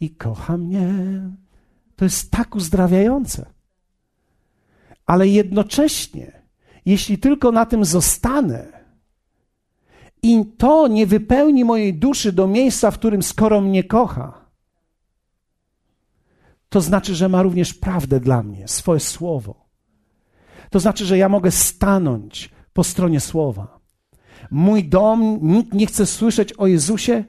[0.00, 0.92] i kocha mnie.
[1.96, 3.46] To jest tak uzdrawiające.
[5.06, 6.32] Ale jednocześnie,
[6.86, 8.75] jeśli tylko na tym zostanę,
[10.26, 14.46] i to nie wypełni mojej duszy do miejsca, w którym skoro mnie kocha,
[16.68, 19.66] to znaczy, że ma również prawdę dla mnie, swoje słowo.
[20.70, 23.78] To znaczy, że ja mogę stanąć po stronie słowa.
[24.50, 27.24] Mój dom, nikt nie chce słyszeć o Jezusie.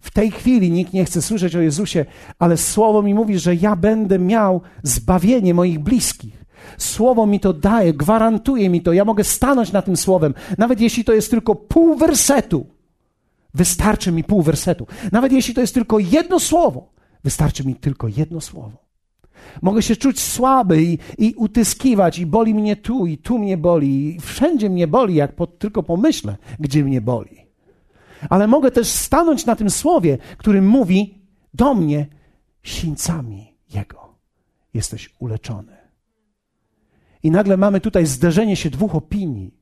[0.00, 2.04] W tej chwili nikt nie chce słyszeć o Jezusie,
[2.38, 6.43] ale słowo mi mówi, że ja będę miał zbawienie moich bliskich.
[6.78, 8.92] Słowo mi to daje, gwarantuje mi to.
[8.92, 12.66] Ja mogę stanąć na tym słowem, nawet jeśli to jest tylko pół wersetu.
[13.54, 14.86] Wystarczy mi pół wersetu.
[15.12, 16.92] Nawet jeśli to jest tylko jedno słowo,
[17.24, 18.84] wystarczy mi tylko jedno słowo.
[19.62, 24.16] Mogę się czuć słaby i, i utyskiwać, i boli mnie tu, i tu mnie boli,
[24.16, 27.44] i wszędzie mnie boli, jak po, tylko pomyślę, gdzie mnie boli.
[28.30, 31.18] Ale mogę też stanąć na tym słowie, który mówi
[31.54, 32.06] do mnie
[32.62, 34.14] sińcami Jego.
[34.74, 35.83] Jesteś uleczony.
[37.24, 39.54] I nagle mamy tutaj zderzenie się dwóch opinii.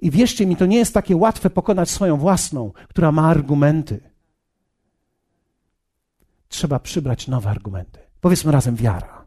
[0.00, 4.00] I wierzcie mi, to nie jest takie łatwe pokonać swoją własną, która ma argumenty.
[6.48, 8.00] Trzeba przybrać nowe argumenty.
[8.20, 9.24] Powiedzmy razem wiara.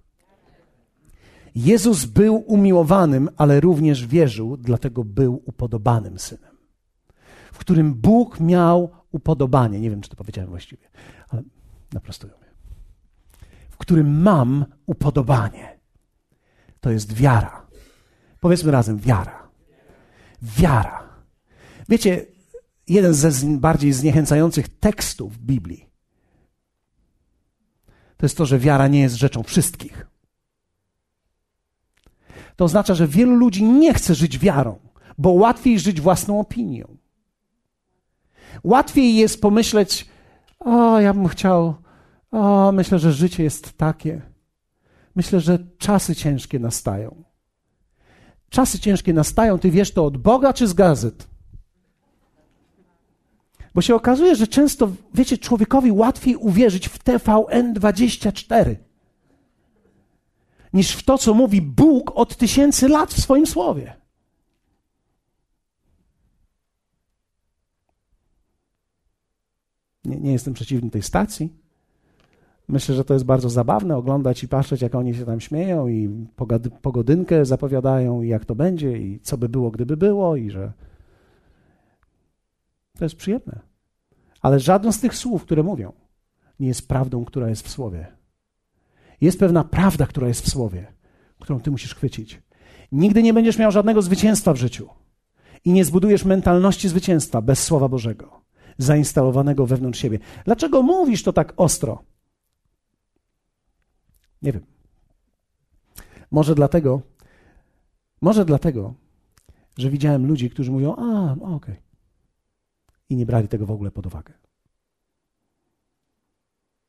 [1.55, 6.57] Jezus był umiłowanym, ale również wierzył, dlatego był upodobanym synem,
[7.51, 9.79] w którym Bóg miał upodobanie.
[9.79, 10.87] Nie wiem, czy to powiedziałem właściwie,
[11.29, 11.43] ale
[11.93, 12.33] naprostuję.
[13.69, 15.72] W którym mam upodobanie
[16.83, 17.65] to jest wiara.
[18.39, 19.49] Powiedzmy razem, wiara.
[20.41, 21.03] Wiara.
[21.89, 22.25] Wiecie,
[22.87, 25.93] jeden ze bardziej zniechęcających tekstów Biblii
[28.23, 30.07] to jest to, że wiara nie jest rzeczą wszystkich.
[32.55, 34.79] to oznacza, że wielu ludzi nie chce żyć wiarą,
[35.17, 36.97] bo łatwiej żyć własną opinią.
[38.63, 40.09] Łatwiej jest pomyśleć,
[40.59, 41.75] o, ja bym chciał,
[42.31, 44.21] o, myślę, że życie jest takie.
[45.15, 47.23] Myślę, że czasy ciężkie nastają.
[48.49, 51.27] Czasy ciężkie nastają, ty wiesz to od Boga czy z gazet?
[53.73, 58.75] Bo się okazuje, że często, wiecie, człowiekowi łatwiej uwierzyć w TVN24
[60.73, 63.95] niż w to, co mówi Bóg od tysięcy lat w swoim słowie.
[70.05, 71.62] Nie, nie jestem przeciwny tej stacji.
[72.67, 76.27] Myślę, że to jest bardzo zabawne oglądać i patrzeć, jak oni się tam śmieją i
[76.81, 80.73] pogodynkę zapowiadają i jak to będzie i co by było, gdyby było i że
[82.97, 83.59] to jest przyjemne.
[84.41, 85.93] Ale żadne z tych słów, które mówią,
[86.59, 88.07] nie jest prawdą, która jest w słowie.
[89.21, 90.93] Jest pewna prawda, która jest w słowie,
[91.39, 92.41] którą ty musisz chwycić.
[92.91, 94.89] Nigdy nie będziesz miał żadnego zwycięstwa w życiu
[95.65, 98.41] i nie zbudujesz mentalności zwycięstwa bez Słowa Bożego,
[98.77, 100.19] zainstalowanego wewnątrz siebie.
[100.45, 102.03] Dlaczego mówisz to tak ostro?
[104.43, 104.65] Nie wiem.
[106.31, 107.01] Może dlatego,
[108.21, 108.93] może dlatego,
[109.77, 111.53] że widziałem ludzi, którzy mówią, a, okej.
[111.53, 111.81] Okay.
[113.09, 114.33] I nie brali tego w ogóle pod uwagę.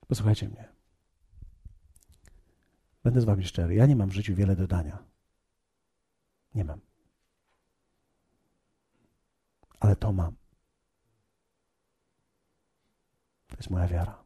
[0.07, 0.69] Posłuchajcie mnie.
[3.05, 3.75] Będę z wami szczery.
[3.75, 5.05] Ja nie mam w życiu wiele dodania.
[6.55, 6.81] Nie mam.
[9.81, 10.37] Ale to mam.
[13.47, 14.24] To jest moja wiara.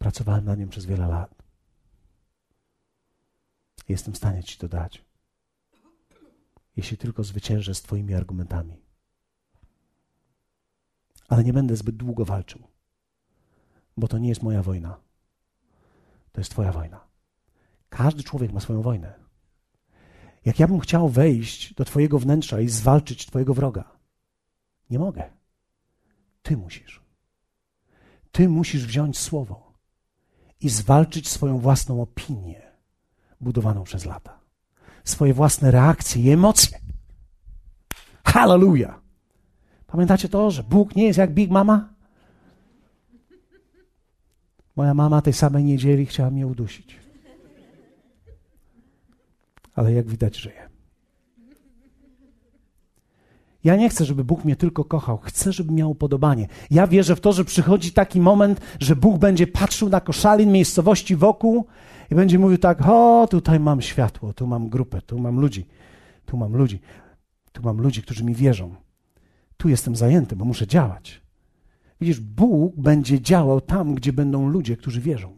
[0.00, 1.42] Pracowałem na nim przez wiele lat.
[3.88, 5.04] Jestem w stanie Ci to dać,
[6.76, 8.82] jeśli tylko zwyciężę z Twoimi argumentami.
[11.28, 12.62] Ale nie będę zbyt długo walczył,
[13.96, 15.00] bo to nie jest moja wojna.
[16.32, 17.04] To jest Twoja wojna.
[17.88, 19.14] Każdy człowiek ma swoją wojnę.
[20.44, 23.96] Jak ja bym chciał wejść do Twojego wnętrza i zwalczyć Twojego wroga,
[24.90, 25.30] nie mogę.
[26.42, 27.02] Ty musisz.
[28.32, 29.69] Ty musisz wziąć słowo
[30.60, 32.62] i zwalczyć swoją własną opinię,
[33.40, 34.38] budowaną przez lata,
[35.04, 36.78] swoje własne reakcje i emocje.
[38.24, 39.00] Hallelujah!
[39.86, 41.88] Pamiętacie to, że Bóg nie jest jak Big Mama?
[44.76, 46.96] Moja mama tej samej niedzieli chciała mnie udusić.
[49.74, 50.69] Ale jak widać, żyje.
[53.64, 55.18] Ja nie chcę, żeby Bóg mnie tylko kochał.
[55.18, 56.46] Chcę, żeby miał upodobanie.
[56.70, 61.16] Ja wierzę w to, że przychodzi taki moment, że Bóg będzie patrzył na koszalin miejscowości
[61.16, 61.66] wokół
[62.10, 65.66] i będzie mówił tak: O, tutaj mam światło, tu mam grupę, tu mam ludzi,
[66.26, 66.80] tu mam ludzi,
[67.52, 68.74] tu mam ludzi, którzy mi wierzą.
[69.56, 71.22] Tu jestem zajęty, bo muszę działać.
[72.00, 75.32] Widzisz, Bóg będzie działał tam, gdzie będą ludzie, którzy wierzą.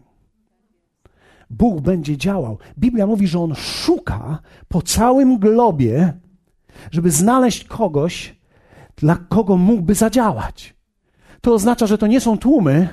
[1.50, 2.58] Bóg będzie działał.
[2.78, 6.12] Biblia mówi, że On szuka po całym globie
[6.90, 8.36] żeby znaleźć kogoś,
[8.96, 10.74] dla kogo mógłby zadziałać.
[11.40, 12.88] To oznacza, że to nie są tłumy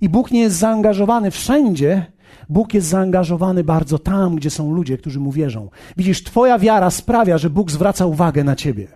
[0.00, 2.06] i Bóg nie jest zaangażowany wszędzie.
[2.48, 5.70] Bóg jest zaangażowany bardzo tam, gdzie są ludzie, którzy mu wierzą.
[5.96, 8.88] Widzisz, Twoja wiara sprawia, że Bóg zwraca uwagę na Ciebie.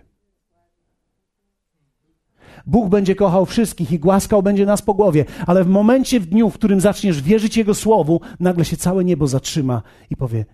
[2.66, 6.50] Bóg będzie kochał wszystkich i głaskał będzie nas po głowie, ale w momencie, w dniu,
[6.50, 10.44] w którym zaczniesz wierzyć Jego słowu, nagle się całe niebo zatrzyma i powie: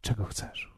[0.00, 0.77] Czego chcesz?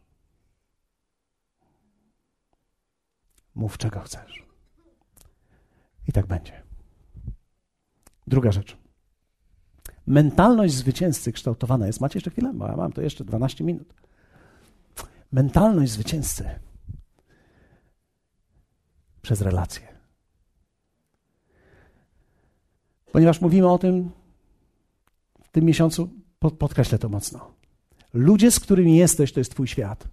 [3.55, 4.47] Mów, czego chcesz.
[6.09, 6.63] I tak będzie.
[8.27, 8.77] Druga rzecz.
[10.07, 12.01] Mentalność zwycięzcy kształtowana jest.
[12.01, 12.53] Macie jeszcze chwilę?
[12.55, 13.95] Bo ja mam to jeszcze 12 minut.
[15.33, 16.45] Mentalność zwycięzcy
[19.23, 19.89] przez relacje.
[23.13, 24.11] Ponieważ mówimy o tym
[25.43, 26.11] w tym miesiącu,
[26.59, 27.55] podkreślę to mocno.
[28.15, 30.09] Ludzie, z którymi jesteś, to jest Twój świat.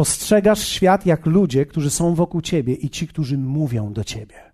[0.00, 4.52] Postrzegasz świat jak ludzie, którzy są wokół ciebie i ci, którzy mówią do ciebie.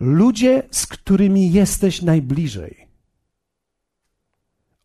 [0.00, 2.88] Ludzie, z którymi jesteś najbliżej,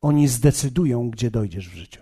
[0.01, 2.01] oni zdecydują, gdzie dojdziesz w życiu.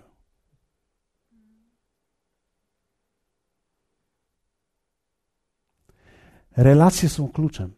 [6.56, 7.72] Relacje są kluczem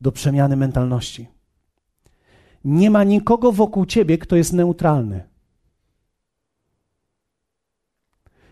[0.00, 1.28] do przemiany mentalności.
[2.64, 5.27] Nie ma nikogo wokół ciebie, kto jest neutralny.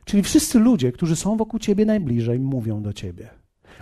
[0.07, 3.31] Czyli wszyscy ludzie, którzy są wokół ciebie najbliżej, mówią do ciebie.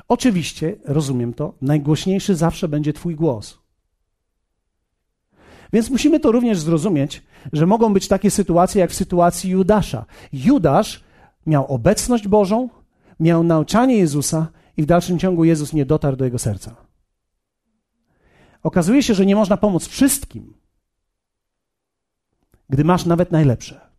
[0.09, 3.59] Oczywiście, rozumiem to, najgłośniejszy zawsze będzie Twój głos.
[5.73, 7.23] Więc musimy to również zrozumieć,
[7.53, 10.07] że mogą być takie sytuacje jak w sytuacji Judasza.
[10.33, 11.05] Judasz
[11.47, 12.69] miał obecność Bożą,
[13.21, 14.47] miał nauczanie Jezusa
[14.77, 16.77] i w dalszym ciągu Jezus nie dotarł do jego serca.
[18.63, 20.55] Okazuje się, że nie można pomóc wszystkim,
[22.71, 23.94] gdy masz nawet najlepsze.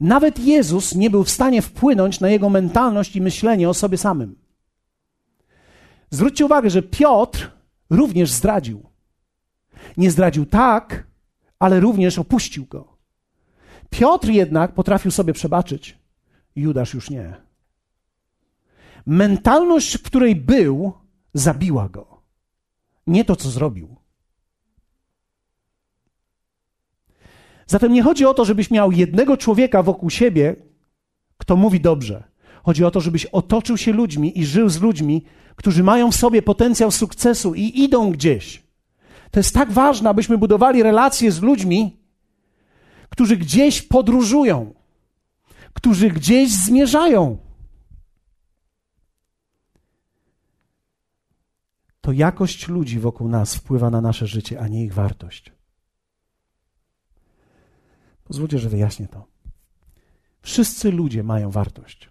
[0.00, 4.36] Nawet Jezus nie był w stanie wpłynąć na jego mentalność i myślenie o sobie samym.
[6.10, 7.50] Zwróćcie uwagę, że Piotr
[7.90, 8.82] również zdradził.
[9.96, 11.06] Nie zdradził tak,
[11.58, 12.96] ale również opuścił go.
[13.90, 15.98] Piotr jednak potrafił sobie przebaczyć,
[16.56, 17.34] Judasz już nie.
[19.06, 20.92] Mentalność, w której był,
[21.34, 22.22] zabiła go.
[23.06, 23.99] Nie to, co zrobił.
[27.70, 30.56] Zatem nie chodzi o to, żebyś miał jednego człowieka wokół siebie,
[31.38, 32.24] kto mówi dobrze.
[32.62, 35.24] Chodzi o to, żebyś otoczył się ludźmi i żył z ludźmi,
[35.56, 38.62] którzy mają w sobie potencjał sukcesu i idą gdzieś.
[39.30, 41.96] To jest tak ważne, abyśmy budowali relacje z ludźmi,
[43.08, 44.74] którzy gdzieś podróżują,
[45.72, 47.38] którzy gdzieś zmierzają.
[52.00, 55.59] To jakość ludzi wokół nas wpływa na nasze życie, a nie ich wartość.
[58.30, 59.26] Pozwólcie, że wyjaśnię to.
[60.42, 62.10] Wszyscy ludzie mają wartość.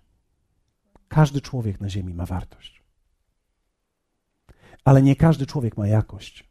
[1.08, 2.84] Każdy człowiek na Ziemi ma wartość.
[4.86, 6.50] Ale nie każdy człowiek ma jakość.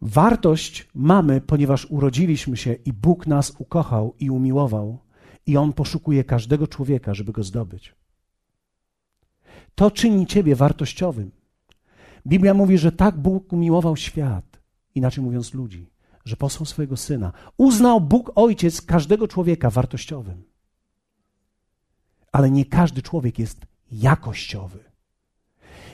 [0.00, 4.98] Wartość mamy, ponieważ urodziliśmy się i Bóg nas ukochał i umiłował,
[5.46, 7.94] i On poszukuje każdego człowieka, żeby go zdobyć.
[9.74, 11.30] To czyni ciebie wartościowym.
[12.26, 14.49] Biblia mówi, że tak Bóg umiłował świat,
[14.94, 15.90] inaczej mówiąc ludzi,
[16.24, 17.32] że posłał swojego syna.
[17.56, 20.42] Uznał Bóg Ojciec każdego człowieka wartościowym.
[22.32, 24.78] Ale nie każdy człowiek jest jakościowy.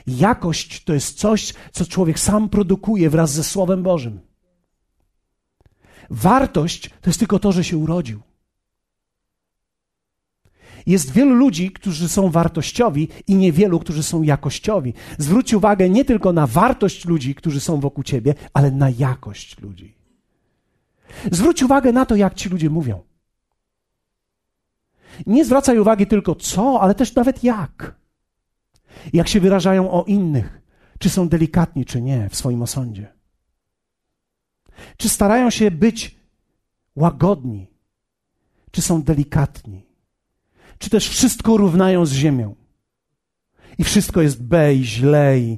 [0.07, 4.19] Jakość to jest coś, co człowiek sam produkuje wraz ze Słowem Bożym.
[6.09, 8.21] Wartość to jest tylko to, że się urodził.
[10.87, 14.93] Jest wielu ludzi, którzy są wartościowi i niewielu, którzy są jakościowi.
[15.17, 19.95] Zwróć uwagę nie tylko na wartość ludzi, którzy są wokół ciebie, ale na jakość ludzi.
[21.31, 23.03] Zwróć uwagę na to, jak ci ludzie mówią.
[25.25, 27.95] Nie zwracaj uwagi tylko co, ale też nawet jak.
[29.13, 30.61] Jak się wyrażają o innych,
[30.99, 33.13] czy są delikatni, czy nie w swoim osądzie.
[34.97, 36.15] Czy starają się być
[36.95, 37.67] łagodni,
[38.71, 39.86] czy są delikatni
[40.77, 42.55] czy też wszystko równają z ziemią.
[43.77, 45.57] I wszystko jest B i źle i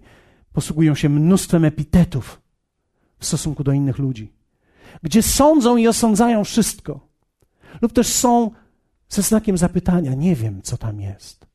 [0.53, 2.41] posługują się mnóstwem epitetów
[3.19, 4.33] w stosunku do innych ludzi.
[5.03, 7.07] Gdzie sądzą i osądzają wszystko.
[7.81, 8.51] Lub też są
[9.09, 11.48] ze znakiem zapytania, nie wiem, co tam jest.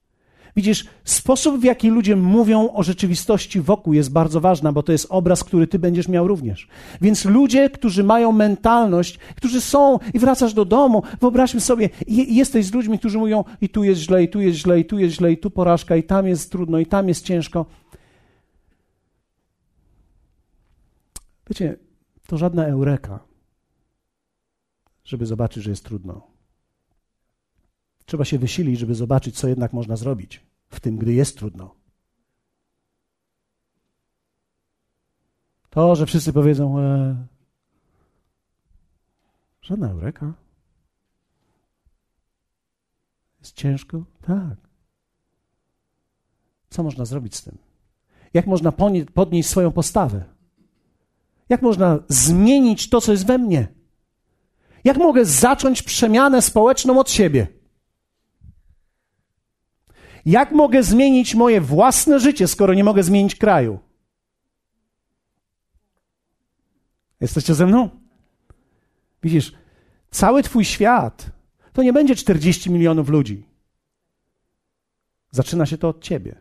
[0.57, 5.07] Widzisz, sposób, w jaki ludzie mówią o rzeczywistości wokół jest bardzo ważny, bo to jest
[5.11, 6.68] obraz, który ty będziesz miał również.
[7.00, 12.74] Więc ludzie, którzy mają mentalność, którzy są i wracasz do domu, wyobraźmy sobie, jesteś z
[12.74, 15.32] ludźmi, którzy mówią i tu jest źle, i tu jest źle, i tu jest źle,
[15.32, 17.66] i tu porażka, i tam jest trudno, i tam jest ciężko.
[21.48, 21.76] Wiecie,
[22.26, 23.18] to żadna eureka,
[25.05, 26.26] żeby zobaczyć, że jest trudno.
[28.07, 31.74] Trzeba się wysilić, żeby zobaczyć, co jednak można zrobić w tym, gdy jest trudno.
[35.70, 37.16] To, że wszyscy powiedzą, e,
[39.62, 40.32] żadna eureka.
[43.40, 44.04] Jest ciężko?
[44.22, 44.56] Tak.
[46.70, 47.58] Co można zrobić z tym?
[48.34, 48.72] Jak można
[49.14, 50.24] podnieść swoją postawę?
[51.48, 53.68] Jak można zmienić to, co jest we mnie?
[54.84, 57.46] Jak mogę zacząć przemianę społeczną od siebie?
[60.26, 63.78] Jak mogę zmienić moje własne życie, skoro nie mogę zmienić kraju?
[67.20, 67.90] Jesteście ze mną?
[69.22, 69.52] Widzisz,
[70.10, 71.30] cały Twój świat
[71.72, 73.46] to nie będzie 40 milionów ludzi.
[75.30, 76.36] Zaczyna się to od Ciebie.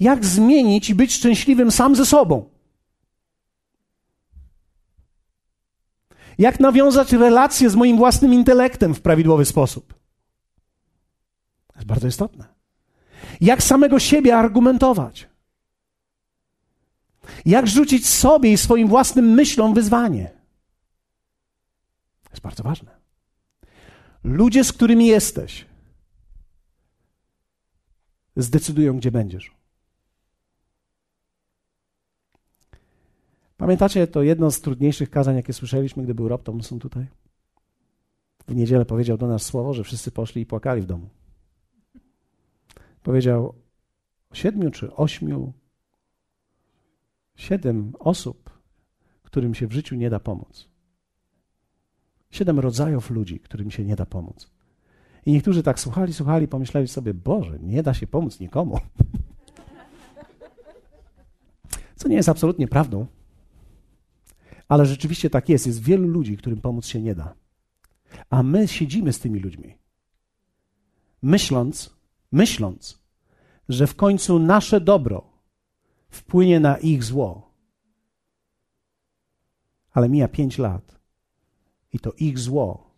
[0.00, 2.50] Jak zmienić i być szczęśliwym sam ze sobą?
[6.38, 10.03] Jak nawiązać relacje z moim własnym intelektem w prawidłowy sposób?
[11.74, 12.44] To jest bardzo istotne.
[13.40, 15.28] Jak samego siebie argumentować?
[17.46, 20.30] Jak rzucić sobie i swoim własnym myślom wyzwanie?
[22.22, 22.90] To jest bardzo ważne.
[24.24, 25.66] Ludzie, z którymi jesteś,
[28.36, 29.54] zdecydują, gdzie będziesz.
[33.56, 37.06] Pamiętacie to jedno z trudniejszych kazań, jakie słyszeliśmy, gdy był Rob Thompson tutaj?
[38.48, 41.08] W niedzielę powiedział do nas słowo, że wszyscy poszli i płakali w domu.
[43.04, 43.54] Powiedział
[44.32, 45.52] siedmiu czy ośmiu,
[47.36, 48.50] siedem osób,
[49.22, 50.68] którym się w życiu nie da pomóc.
[52.30, 54.50] Siedem rodzajów ludzi, którym się nie da pomóc.
[55.26, 58.80] I niektórzy tak słuchali, słuchali, pomyśleli sobie, Boże, nie da się pomóc nikomu.
[61.96, 63.06] Co nie jest absolutnie prawdą,
[64.68, 65.66] ale rzeczywiście tak jest.
[65.66, 67.34] Jest wielu ludzi, którym pomóc się nie da.
[68.30, 69.74] A my siedzimy z tymi ludźmi,
[71.22, 72.03] myśląc,
[72.34, 72.98] myśląc,
[73.68, 75.30] że w końcu nasze dobro
[76.08, 77.50] wpłynie na ich zło.
[79.92, 80.98] Ale mija pięć lat
[81.92, 82.90] i to ich zło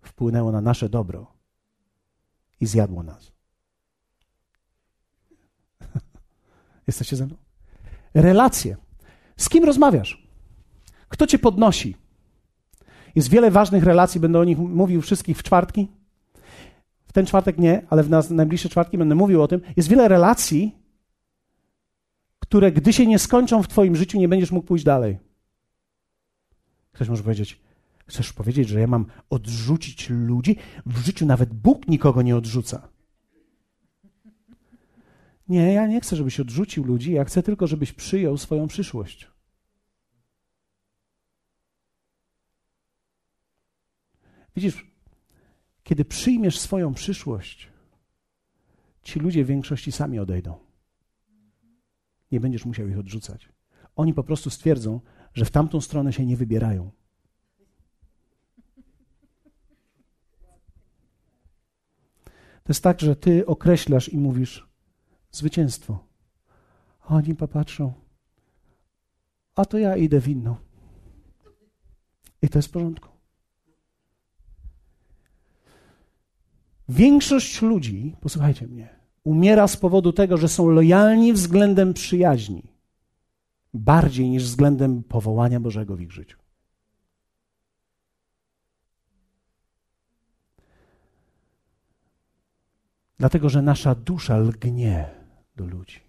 [0.00, 1.32] wpłynęło na nasze dobro
[2.60, 3.32] i zjadło nas.
[6.86, 7.36] Jesteście ze mną?
[8.14, 8.76] Relacje.
[9.36, 10.26] Z kim rozmawiasz?
[11.08, 11.96] Kto cię podnosi?
[13.14, 15.88] Jest wiele ważnych relacji, będę o nich mówił wszystkich w czwartki.
[17.16, 19.60] Ten czwartek nie, ale w nas, najbliższe czwartki będę mówił o tym.
[19.76, 20.76] Jest wiele relacji,
[22.38, 25.18] które gdy się nie skończą w Twoim życiu, nie będziesz mógł pójść dalej.
[26.92, 27.60] Ktoś może powiedzieć,
[28.06, 30.56] chcesz powiedzieć, że ja mam odrzucić ludzi?
[30.86, 32.88] W życiu nawet Bóg nikogo nie odrzuca.
[35.48, 39.28] Nie, ja nie chcę, żebyś odrzucił ludzi, ja chcę tylko, żebyś przyjął swoją przyszłość.
[44.56, 44.95] Widzisz,
[45.86, 47.68] kiedy przyjmiesz swoją przyszłość,
[49.02, 50.58] ci ludzie w większości sami odejdą.
[52.32, 53.48] Nie będziesz musiał ich odrzucać.
[53.96, 55.00] Oni po prostu stwierdzą,
[55.34, 56.90] że w tamtą stronę się nie wybierają.
[62.64, 64.68] To jest tak, że ty określasz i mówisz
[65.30, 66.04] zwycięstwo.
[67.04, 67.92] Oni popatrzą,
[69.54, 70.56] a to ja idę w inną.
[72.42, 73.15] I to jest w porządku.
[76.88, 78.88] Większość ludzi, posłuchajcie mnie,
[79.24, 82.62] umiera z powodu tego, że są lojalni względem przyjaźni,
[83.74, 86.38] bardziej niż względem powołania Bożego w ich życiu.
[93.18, 95.10] Dlatego, że nasza dusza lgnie
[95.56, 96.00] do ludzi.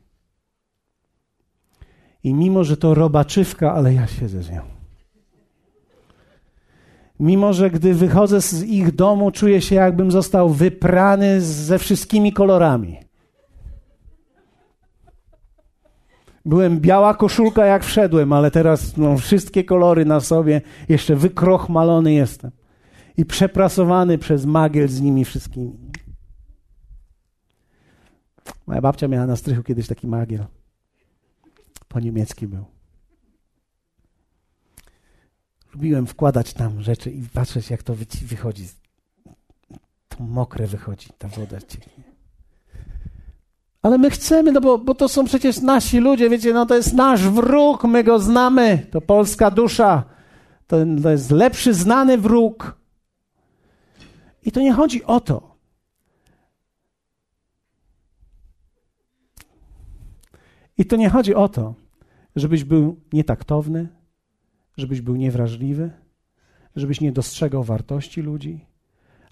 [2.23, 4.76] I mimo, że to robaczywka, ale ja siedzę z nią.
[7.20, 12.97] Mimo, że gdy wychodzę z ich domu, czuję się, jakbym został wyprany ze wszystkimi kolorami.
[16.45, 22.51] Byłem biała koszulka, jak wszedłem, ale teraz no, wszystkie kolory na sobie, jeszcze wykrochmalony jestem.
[23.18, 25.78] I przeprasowany przez magiel z nimi wszystkimi.
[28.68, 30.45] Moja babcia miała na strychu kiedyś taki magiel.
[31.88, 32.76] Po niemiecki był.
[35.74, 38.68] Lubiłem wkładać tam rzeczy i patrzeć, jak to wychodzi.
[40.09, 42.03] To mokre wychodzi, ta woda cieknie.
[43.82, 46.93] Ale my chcemy, no bo, bo to są przecież nasi ludzie, wiecie, no to jest
[46.93, 50.03] nasz wróg, my go znamy, to polska dusza,
[50.68, 52.78] to, to jest lepszy znany wróg.
[54.43, 55.57] I to nie chodzi o to.
[60.78, 61.74] I to nie chodzi o to,
[62.36, 63.88] żebyś był nietaktowny,
[64.78, 65.91] żebyś był niewrażliwy,
[66.75, 68.65] żebyś nie dostrzegał wartości ludzi,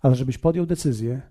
[0.01, 1.21] ale żebyś podjął decyzję,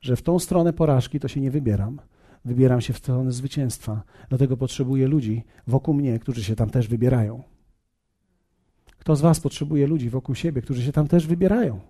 [0.00, 2.00] że w tą stronę porażki to się nie wybieram.
[2.44, 4.02] Wybieram się w stronę zwycięstwa.
[4.28, 7.42] Dlatego potrzebuję ludzi wokół mnie, którzy się tam też wybierają.
[8.98, 11.80] Kto z Was potrzebuje ludzi wokół siebie, którzy się tam też wybierają?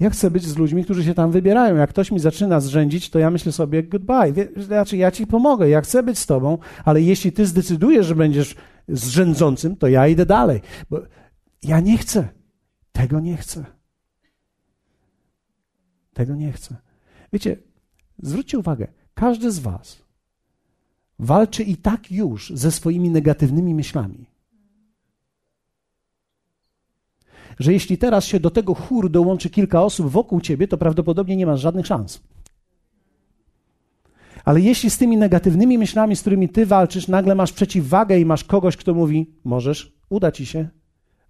[0.00, 1.76] Ja chcę być z ludźmi, którzy się tam wybierają.
[1.76, 4.48] Jak ktoś mi zaczyna zrzędzić, to ja myślę sobie goodbye.
[4.56, 8.56] Znaczy, ja ci pomogę, ja chcę być z tobą, ale jeśli ty zdecydujesz, że będziesz
[8.88, 10.60] zrzędzącym, to ja idę dalej.
[10.90, 11.00] Bo
[11.62, 12.28] ja nie chcę.
[12.92, 13.64] Tego nie chcę.
[16.14, 16.76] Tego nie chcę.
[17.32, 17.56] Wiecie,
[18.22, 20.08] zwróćcie uwagę, każdy z Was
[21.18, 24.26] walczy i tak już ze swoimi negatywnymi myślami.
[27.58, 31.46] Że jeśli teraz się do tego chóru dołączy kilka osób wokół ciebie, to prawdopodobnie nie
[31.46, 32.20] masz żadnych szans.
[34.44, 38.44] Ale jeśli z tymi negatywnymi myślami, z którymi ty walczysz, nagle masz przeciwwagę i masz
[38.44, 40.68] kogoś, kto mówi: Możesz, uda ci się,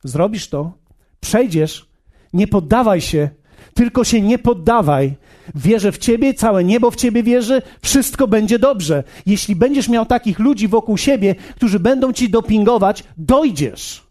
[0.04, 0.72] zrobisz to,
[1.20, 1.88] przejdziesz,
[2.32, 3.30] nie poddawaj się,
[3.74, 5.16] tylko się nie poddawaj.
[5.54, 9.04] Wierzę w Ciebie, całe niebo w Ciebie wierzy, wszystko będzie dobrze.
[9.26, 14.07] Jeśli będziesz miał takich ludzi wokół siebie, którzy będą Ci dopingować, dojdziesz.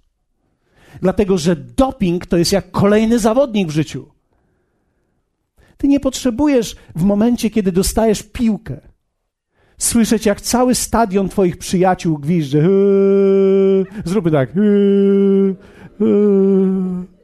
[1.01, 4.05] Dlatego, że doping to jest jak kolejny zawodnik w życiu.
[5.77, 8.77] Ty nie potrzebujesz w momencie, kiedy dostajesz piłkę,
[9.77, 12.59] słyszeć, jak cały stadion Twoich przyjaciół gwizdże.
[12.59, 14.49] Eee, zróbmy tak.
[14.49, 15.55] Eee,
[16.01, 17.17] eee.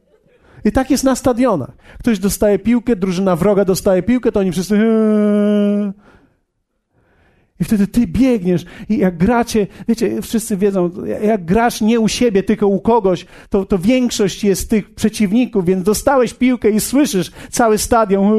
[0.65, 1.71] I tak jest na stadionach.
[1.99, 4.79] Ktoś dostaje piłkę, drużyna wroga dostaje piłkę, to oni wszyscy.
[7.59, 10.91] I wtedy ty biegniesz i jak gracie, wiecie, wszyscy wiedzą,
[11.23, 15.83] jak grasz nie u siebie, tylko u kogoś, to, to większość jest tych przeciwników, więc
[15.83, 18.33] dostałeś piłkę i słyszysz cały stadion.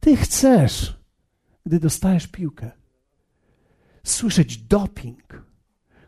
[0.00, 0.96] Ty chcesz,
[1.66, 2.70] gdy dostajesz piłkę,
[4.04, 5.45] słyszeć doping,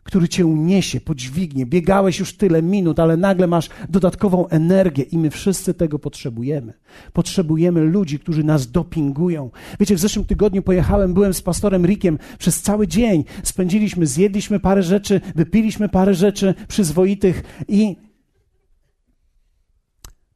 [0.09, 1.65] który cię uniesie, podźwignie.
[1.65, 6.73] Biegałeś już tyle minut, ale nagle masz dodatkową energię i my wszyscy tego potrzebujemy.
[7.13, 9.51] Potrzebujemy ludzi, którzy nas dopingują.
[9.79, 13.23] Wiecie, w zeszłym tygodniu pojechałem, byłem z pastorem Rickiem przez cały dzień.
[13.43, 17.95] Spędziliśmy, zjedliśmy parę rzeczy, wypiliśmy parę rzeczy przyzwoitych i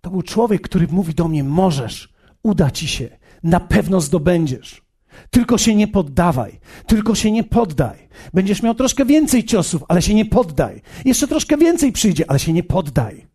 [0.01, 2.13] to był człowiek, który mówi do mnie: Możesz,
[2.43, 3.09] uda ci się,
[3.43, 4.82] na pewno zdobędziesz.
[5.29, 8.09] Tylko się nie poddawaj, tylko się nie poddaj.
[8.33, 10.81] Będziesz miał troszkę więcej ciosów, ale się nie poddaj.
[11.05, 13.27] Jeszcze troszkę więcej przyjdzie, ale się nie poddaj.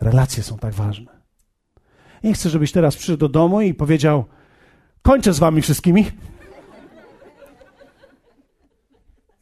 [0.00, 1.22] Relacje są tak ważne.
[2.24, 4.24] Nie chcę, żebyś teraz przyszedł do domu i powiedział:
[5.02, 6.10] Kończę z wami wszystkimi.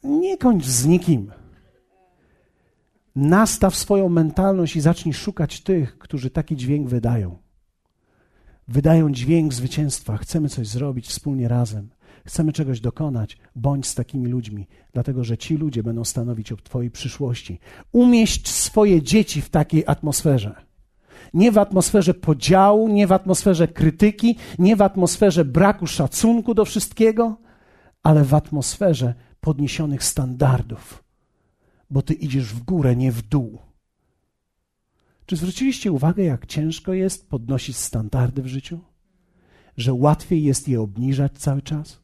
[0.03, 1.31] Nie kończ z nikim.
[3.15, 7.37] Nastaw swoją mentalność i zacznij szukać tych, którzy taki dźwięk wydają
[8.71, 10.17] wydają dźwięk zwycięstwa.
[10.17, 11.89] Chcemy coś zrobić wspólnie razem.
[12.25, 13.37] Chcemy czegoś dokonać.
[13.55, 17.59] Bądź z takimi ludźmi, dlatego że ci ludzie będą stanowić o Twojej przyszłości.
[17.91, 20.55] Umieść swoje dzieci w takiej atmosferze.
[21.33, 27.37] Nie w atmosferze podziału, nie w atmosferze krytyki, nie w atmosferze braku szacunku do wszystkiego,
[28.03, 31.03] ale w atmosferze podniesionych standardów,
[31.89, 33.70] bo Ty idziesz w górę, nie w dół.
[35.25, 38.79] Czy zwróciliście uwagę, jak ciężko jest podnosić standardy w życiu?
[39.77, 42.01] Że łatwiej jest je obniżać cały czas?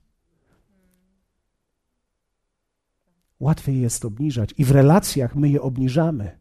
[3.40, 6.38] Łatwiej jest obniżać i w relacjach my je obniżamy.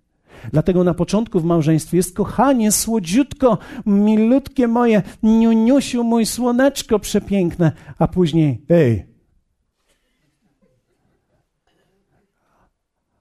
[0.52, 8.08] Dlatego na początku w małżeństwie jest kochanie, słodziutko, milutkie moje, niuniusiu, mój słoneczko przepiękne, a
[8.08, 9.06] później, ej.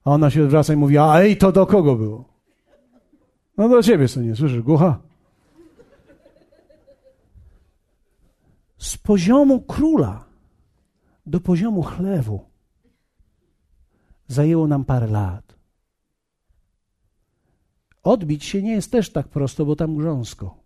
[0.06, 2.35] A ona się odwraca i mówi, a ej, to do kogo było?
[3.58, 5.00] No do ciebie, co nie słyszysz, głucha?
[8.78, 10.26] Z poziomu króla
[11.26, 12.46] do poziomu chlewu
[14.28, 15.56] zajęło nam parę lat.
[18.04, 20.58] Odbić się nie jest też tak prosto, bo tam grząsko.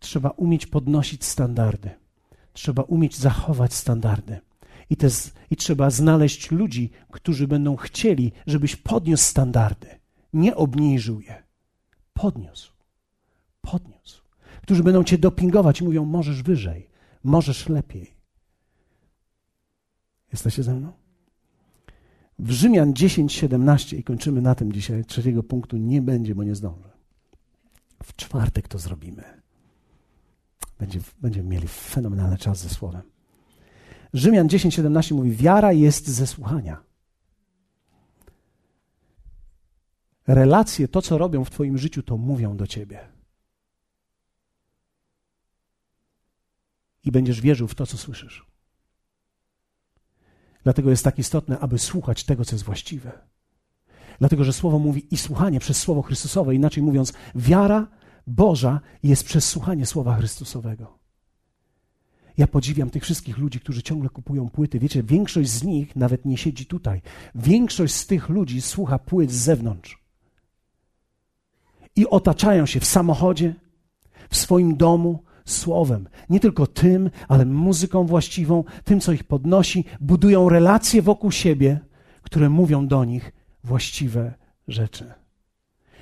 [0.00, 1.90] Trzeba umieć podnosić standardy.
[2.52, 4.40] Trzeba umieć zachować standardy.
[4.90, 5.08] I, te,
[5.50, 9.86] I trzeba znaleźć ludzi, którzy będą chcieli, żebyś podniósł standardy.
[10.32, 11.42] Nie obniżył je.
[12.12, 12.72] Podniósł.
[13.60, 14.22] Podniósł.
[14.62, 16.88] Którzy będą cię dopingować i mówią: możesz wyżej,
[17.24, 18.16] możesz lepiej.
[20.32, 20.92] Jesteście ze mną?
[22.38, 25.04] W Rzymian 10, 17 i kończymy na tym dzisiaj.
[25.04, 26.90] Trzeciego punktu nie będzie, bo nie zdążę.
[28.02, 29.24] W czwartek to zrobimy.
[30.78, 33.15] Będzie, będziemy mieli fenomenalny czas ze Słowem.
[34.16, 36.82] Rzymian 10:17 mówi: Wiara jest ze słuchania.
[40.26, 43.08] Relacje, to co robią w Twoim życiu, to mówią do Ciebie.
[47.04, 48.46] I będziesz wierzył w to, co słyszysz.
[50.64, 53.12] Dlatego jest tak istotne, aby słuchać tego, co jest właściwe.
[54.18, 57.88] Dlatego, że Słowo mówi i słuchanie przez Słowo Chrystusowe, inaczej mówiąc, wiara
[58.26, 60.95] Boża jest przez słuchanie Słowa Chrystusowego.
[62.38, 64.78] Ja podziwiam tych wszystkich ludzi, którzy ciągle kupują płyty.
[64.78, 67.02] Wiecie, większość z nich nawet nie siedzi tutaj.
[67.34, 69.98] Większość z tych ludzi słucha płyt z zewnątrz.
[71.96, 73.54] I otaczają się w samochodzie,
[74.30, 76.08] w swoim domu słowem.
[76.30, 79.84] Nie tylko tym, ale muzyką właściwą, tym, co ich podnosi.
[80.00, 81.80] Budują relacje wokół siebie,
[82.22, 83.32] które mówią do nich
[83.64, 84.34] właściwe
[84.68, 85.12] rzeczy.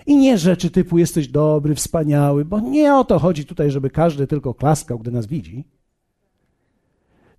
[0.07, 4.27] I nie rzeczy typu jesteś dobry, wspaniały, bo nie o to chodzi tutaj, żeby każdy
[4.27, 5.65] tylko klaskał, gdy nas widzi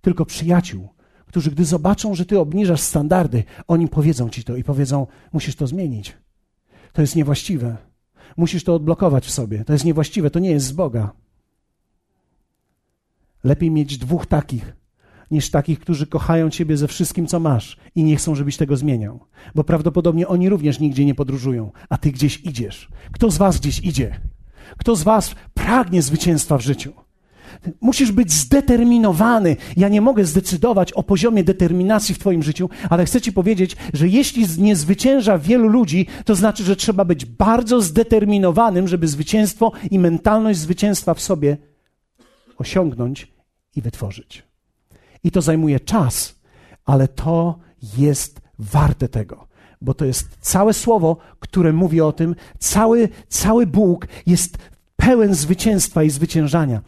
[0.06, 0.88] tylko przyjaciół,
[1.26, 5.66] którzy gdy zobaczą, że ty obniżasz standardy, oni powiedzą ci to i powiedzą: Musisz to
[5.66, 6.16] zmienić.
[6.92, 7.76] To jest niewłaściwe.
[8.36, 9.64] Musisz to odblokować w sobie.
[9.64, 11.12] To jest niewłaściwe, to nie jest z Boga.
[13.44, 14.76] Lepiej mieć dwóch takich,
[15.30, 19.20] niż takich, którzy kochają Ciebie ze wszystkim, co masz i nie chcą, żebyś tego zmieniał.
[19.54, 22.88] Bo prawdopodobnie oni również nigdzie nie podróżują, a Ty gdzieś idziesz.
[23.12, 24.20] Kto z Was gdzieś idzie?
[24.78, 27.05] Kto z Was pragnie zwycięstwa w życiu?
[27.80, 29.56] Musisz być zdeterminowany.
[29.76, 34.08] Ja nie mogę zdecydować o poziomie determinacji w Twoim życiu, ale chcę Ci powiedzieć, że
[34.08, 39.98] jeśli nie zwycięża wielu ludzi, to znaczy, że trzeba być bardzo zdeterminowanym, żeby zwycięstwo i
[39.98, 41.56] mentalność zwycięstwa w sobie
[42.58, 43.32] osiągnąć
[43.76, 44.42] i wytworzyć.
[45.24, 46.34] I to zajmuje czas,
[46.84, 47.58] ale to
[47.98, 49.46] jest warte tego
[49.80, 54.58] bo to jest całe słowo, które mówi o tym, cały, cały Bóg jest
[55.06, 56.82] pełen zwycięstwa i zwyciężania.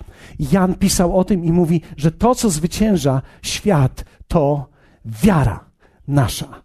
[0.53, 4.69] Jan pisał o tym i mówi, że to, co zwycięża świat, to
[5.05, 5.65] wiara
[6.09, 6.63] nasza.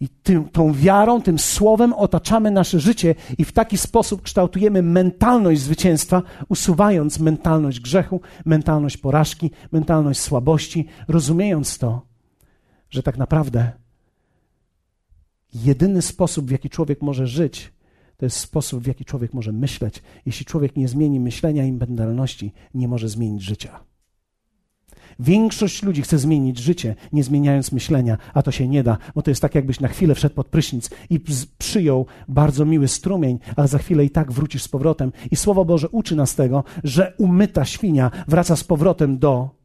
[0.00, 5.60] I tym, tą wiarą, tym słowem otaczamy nasze życie i w taki sposób kształtujemy mentalność
[5.60, 12.02] zwycięstwa, usuwając mentalność grzechu, mentalność porażki, mentalność słabości, rozumiejąc to,
[12.90, 13.72] że tak naprawdę
[15.54, 17.72] jedyny sposób, w jaki człowiek może żyć,
[18.16, 20.02] to jest sposób, w jaki człowiek może myśleć.
[20.26, 23.80] Jeśli człowiek nie zmieni myślenia i mentalności, nie może zmienić życia.
[25.18, 29.30] Większość ludzi chce zmienić życie, nie zmieniając myślenia, a to się nie da, bo to
[29.30, 31.20] jest tak, jakbyś na chwilę wszedł pod prysznic i
[31.58, 35.12] przyjął bardzo miły strumień, ale za chwilę i tak wrócisz z powrotem.
[35.30, 39.55] I Słowo Boże uczy nas tego, że umyta świnia wraca z powrotem do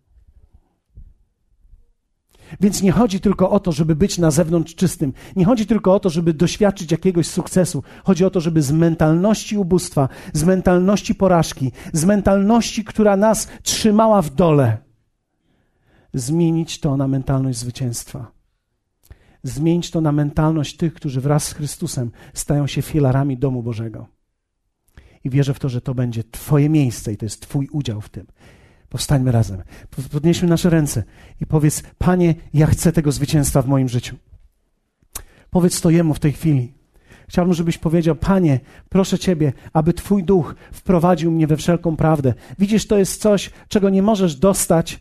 [2.60, 5.14] więc nie chodzi tylko o to, żeby być na zewnątrz czystym.
[5.36, 7.84] Nie chodzi tylko o to, żeby doświadczyć jakiegoś sukcesu.
[8.04, 14.22] Chodzi o to, żeby z mentalności ubóstwa, z mentalności porażki, z mentalności, która nas trzymała
[14.22, 14.78] w dole,
[16.14, 18.32] zmienić to na mentalność zwycięstwa.
[19.44, 24.08] Zmienić to na mentalność tych, którzy wraz z Chrystusem stają się filarami domu Bożego.
[25.24, 28.10] I wierzę w to, że to będzie Twoje miejsce i to jest Twój udział w
[28.10, 28.28] tym.
[28.92, 29.62] Powstańmy razem.
[30.12, 31.04] Podnieśmy nasze ręce
[31.42, 34.16] i powiedz: Panie, ja chcę tego zwycięstwa w moim życiu.
[35.50, 36.74] Powiedz to Jemu w tej chwili.
[37.30, 42.34] Chciałbym, żebyś powiedział: Panie, proszę Ciebie, aby Twój duch wprowadził mnie we wszelką prawdę.
[42.60, 45.00] Widzisz, to jest coś, czego nie możesz dostać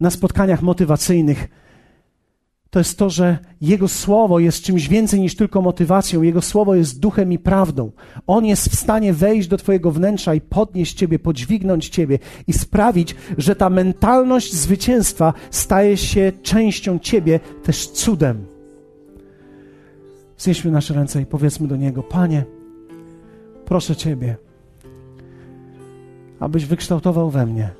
[0.00, 1.48] na spotkaniach motywacyjnych
[2.70, 6.22] to jest to, że Jego Słowo jest czymś więcej niż tylko motywacją.
[6.22, 7.92] Jego Słowo jest duchem i prawdą.
[8.26, 13.14] On jest w stanie wejść do Twojego wnętrza i podnieść Ciebie, podźwignąć Ciebie i sprawić,
[13.38, 18.46] że ta mentalność zwycięstwa staje się częścią Ciebie, też cudem.
[20.38, 22.44] Znieśmy nasze ręce i powiedzmy do Niego: Panie,
[23.64, 24.36] proszę Ciebie,
[26.40, 27.70] abyś wykształtował we mnie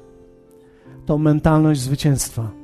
[1.06, 2.59] tą mentalność zwycięstwa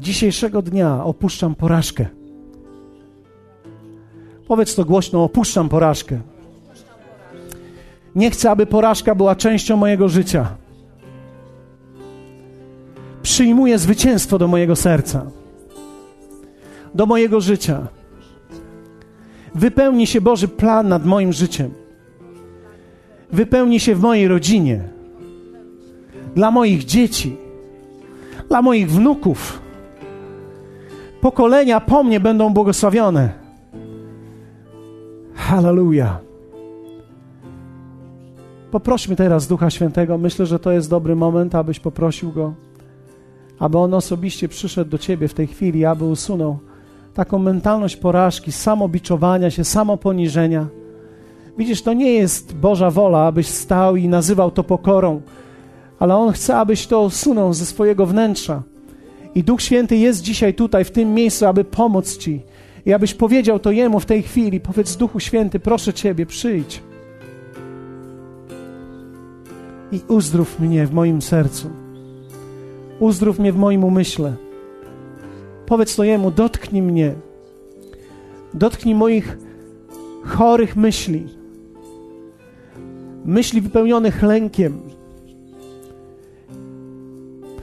[0.00, 2.06] dzisiejszego dnia opuszczam porażkę.
[4.48, 6.20] Powiedz to głośno: opuszczam porażkę.
[8.14, 10.56] Nie chcę, aby porażka była częścią mojego życia.
[13.22, 15.26] Przyjmuję zwycięstwo do mojego serca,
[16.94, 17.86] do mojego życia.
[19.54, 21.70] Wypełni się Boży plan nad moim życiem.
[23.32, 24.88] Wypełni się w mojej rodzinie,
[26.34, 27.36] dla moich dzieci,
[28.48, 29.65] dla moich wnuków
[31.26, 33.30] pokolenia po mnie będą błogosławione.
[35.34, 36.20] Hallelujah.
[38.70, 40.18] Poprośmy teraz Ducha Świętego.
[40.18, 42.54] Myślę, że to jest dobry moment, abyś poprosił Go,
[43.58, 46.58] aby On osobiście przyszedł do Ciebie w tej chwili, aby usunął
[47.14, 50.66] taką mentalność porażki, samobiczowania się, samoponiżenia.
[51.58, 55.20] Widzisz, to nie jest Boża wola, abyś stał i nazywał to pokorą,
[55.98, 58.62] ale On chce, abyś to usunął ze swojego wnętrza.
[59.36, 62.42] I Duch Święty jest dzisiaj tutaj, w tym miejscu, aby pomóc Ci.
[62.86, 64.60] I abyś powiedział to Jemu w tej chwili.
[64.60, 66.82] Powiedz Duchu Święty, proszę Ciebie, przyjdź.
[69.92, 71.70] I uzdrów mnie w moim sercu.
[73.00, 74.32] Uzdrów mnie w moim umyśle.
[75.66, 77.14] Powiedz to Jemu, dotknij mnie.
[78.54, 79.38] Dotknij moich
[80.24, 81.26] chorych myśli.
[83.24, 84.80] Myśli wypełnionych lękiem,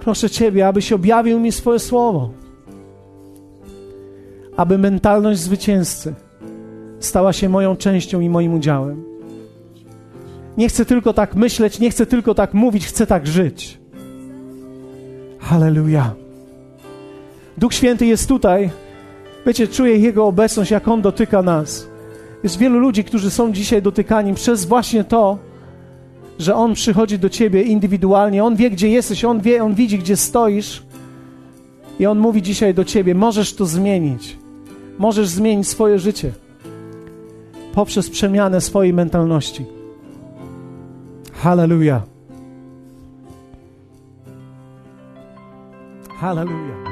[0.03, 2.29] Proszę Ciebie, abyś objawił mi swoje słowo,
[4.57, 6.13] aby mentalność zwycięzcy
[6.99, 9.03] stała się moją częścią i moim udziałem.
[10.57, 13.79] Nie chcę tylko tak myśleć, nie chcę tylko tak mówić, chcę tak żyć.
[15.39, 16.13] Halleluja.
[17.57, 18.69] Duch Święty jest tutaj.
[19.45, 21.87] Wiecie, czuję Jego obecność, jak On dotyka nas.
[22.43, 25.37] Jest wielu ludzi, którzy są dzisiaj dotykani przez właśnie to,
[26.39, 30.17] że On przychodzi do ciebie indywidualnie, On wie, gdzie jesteś, On wie, On widzi, gdzie
[30.17, 30.83] stoisz
[31.99, 34.37] i On mówi dzisiaj do ciebie, możesz to zmienić.
[34.97, 36.31] Możesz zmienić swoje życie
[37.73, 39.65] poprzez przemianę swojej mentalności.
[41.33, 42.03] Hallelujah.
[46.19, 46.82] Hallelujah.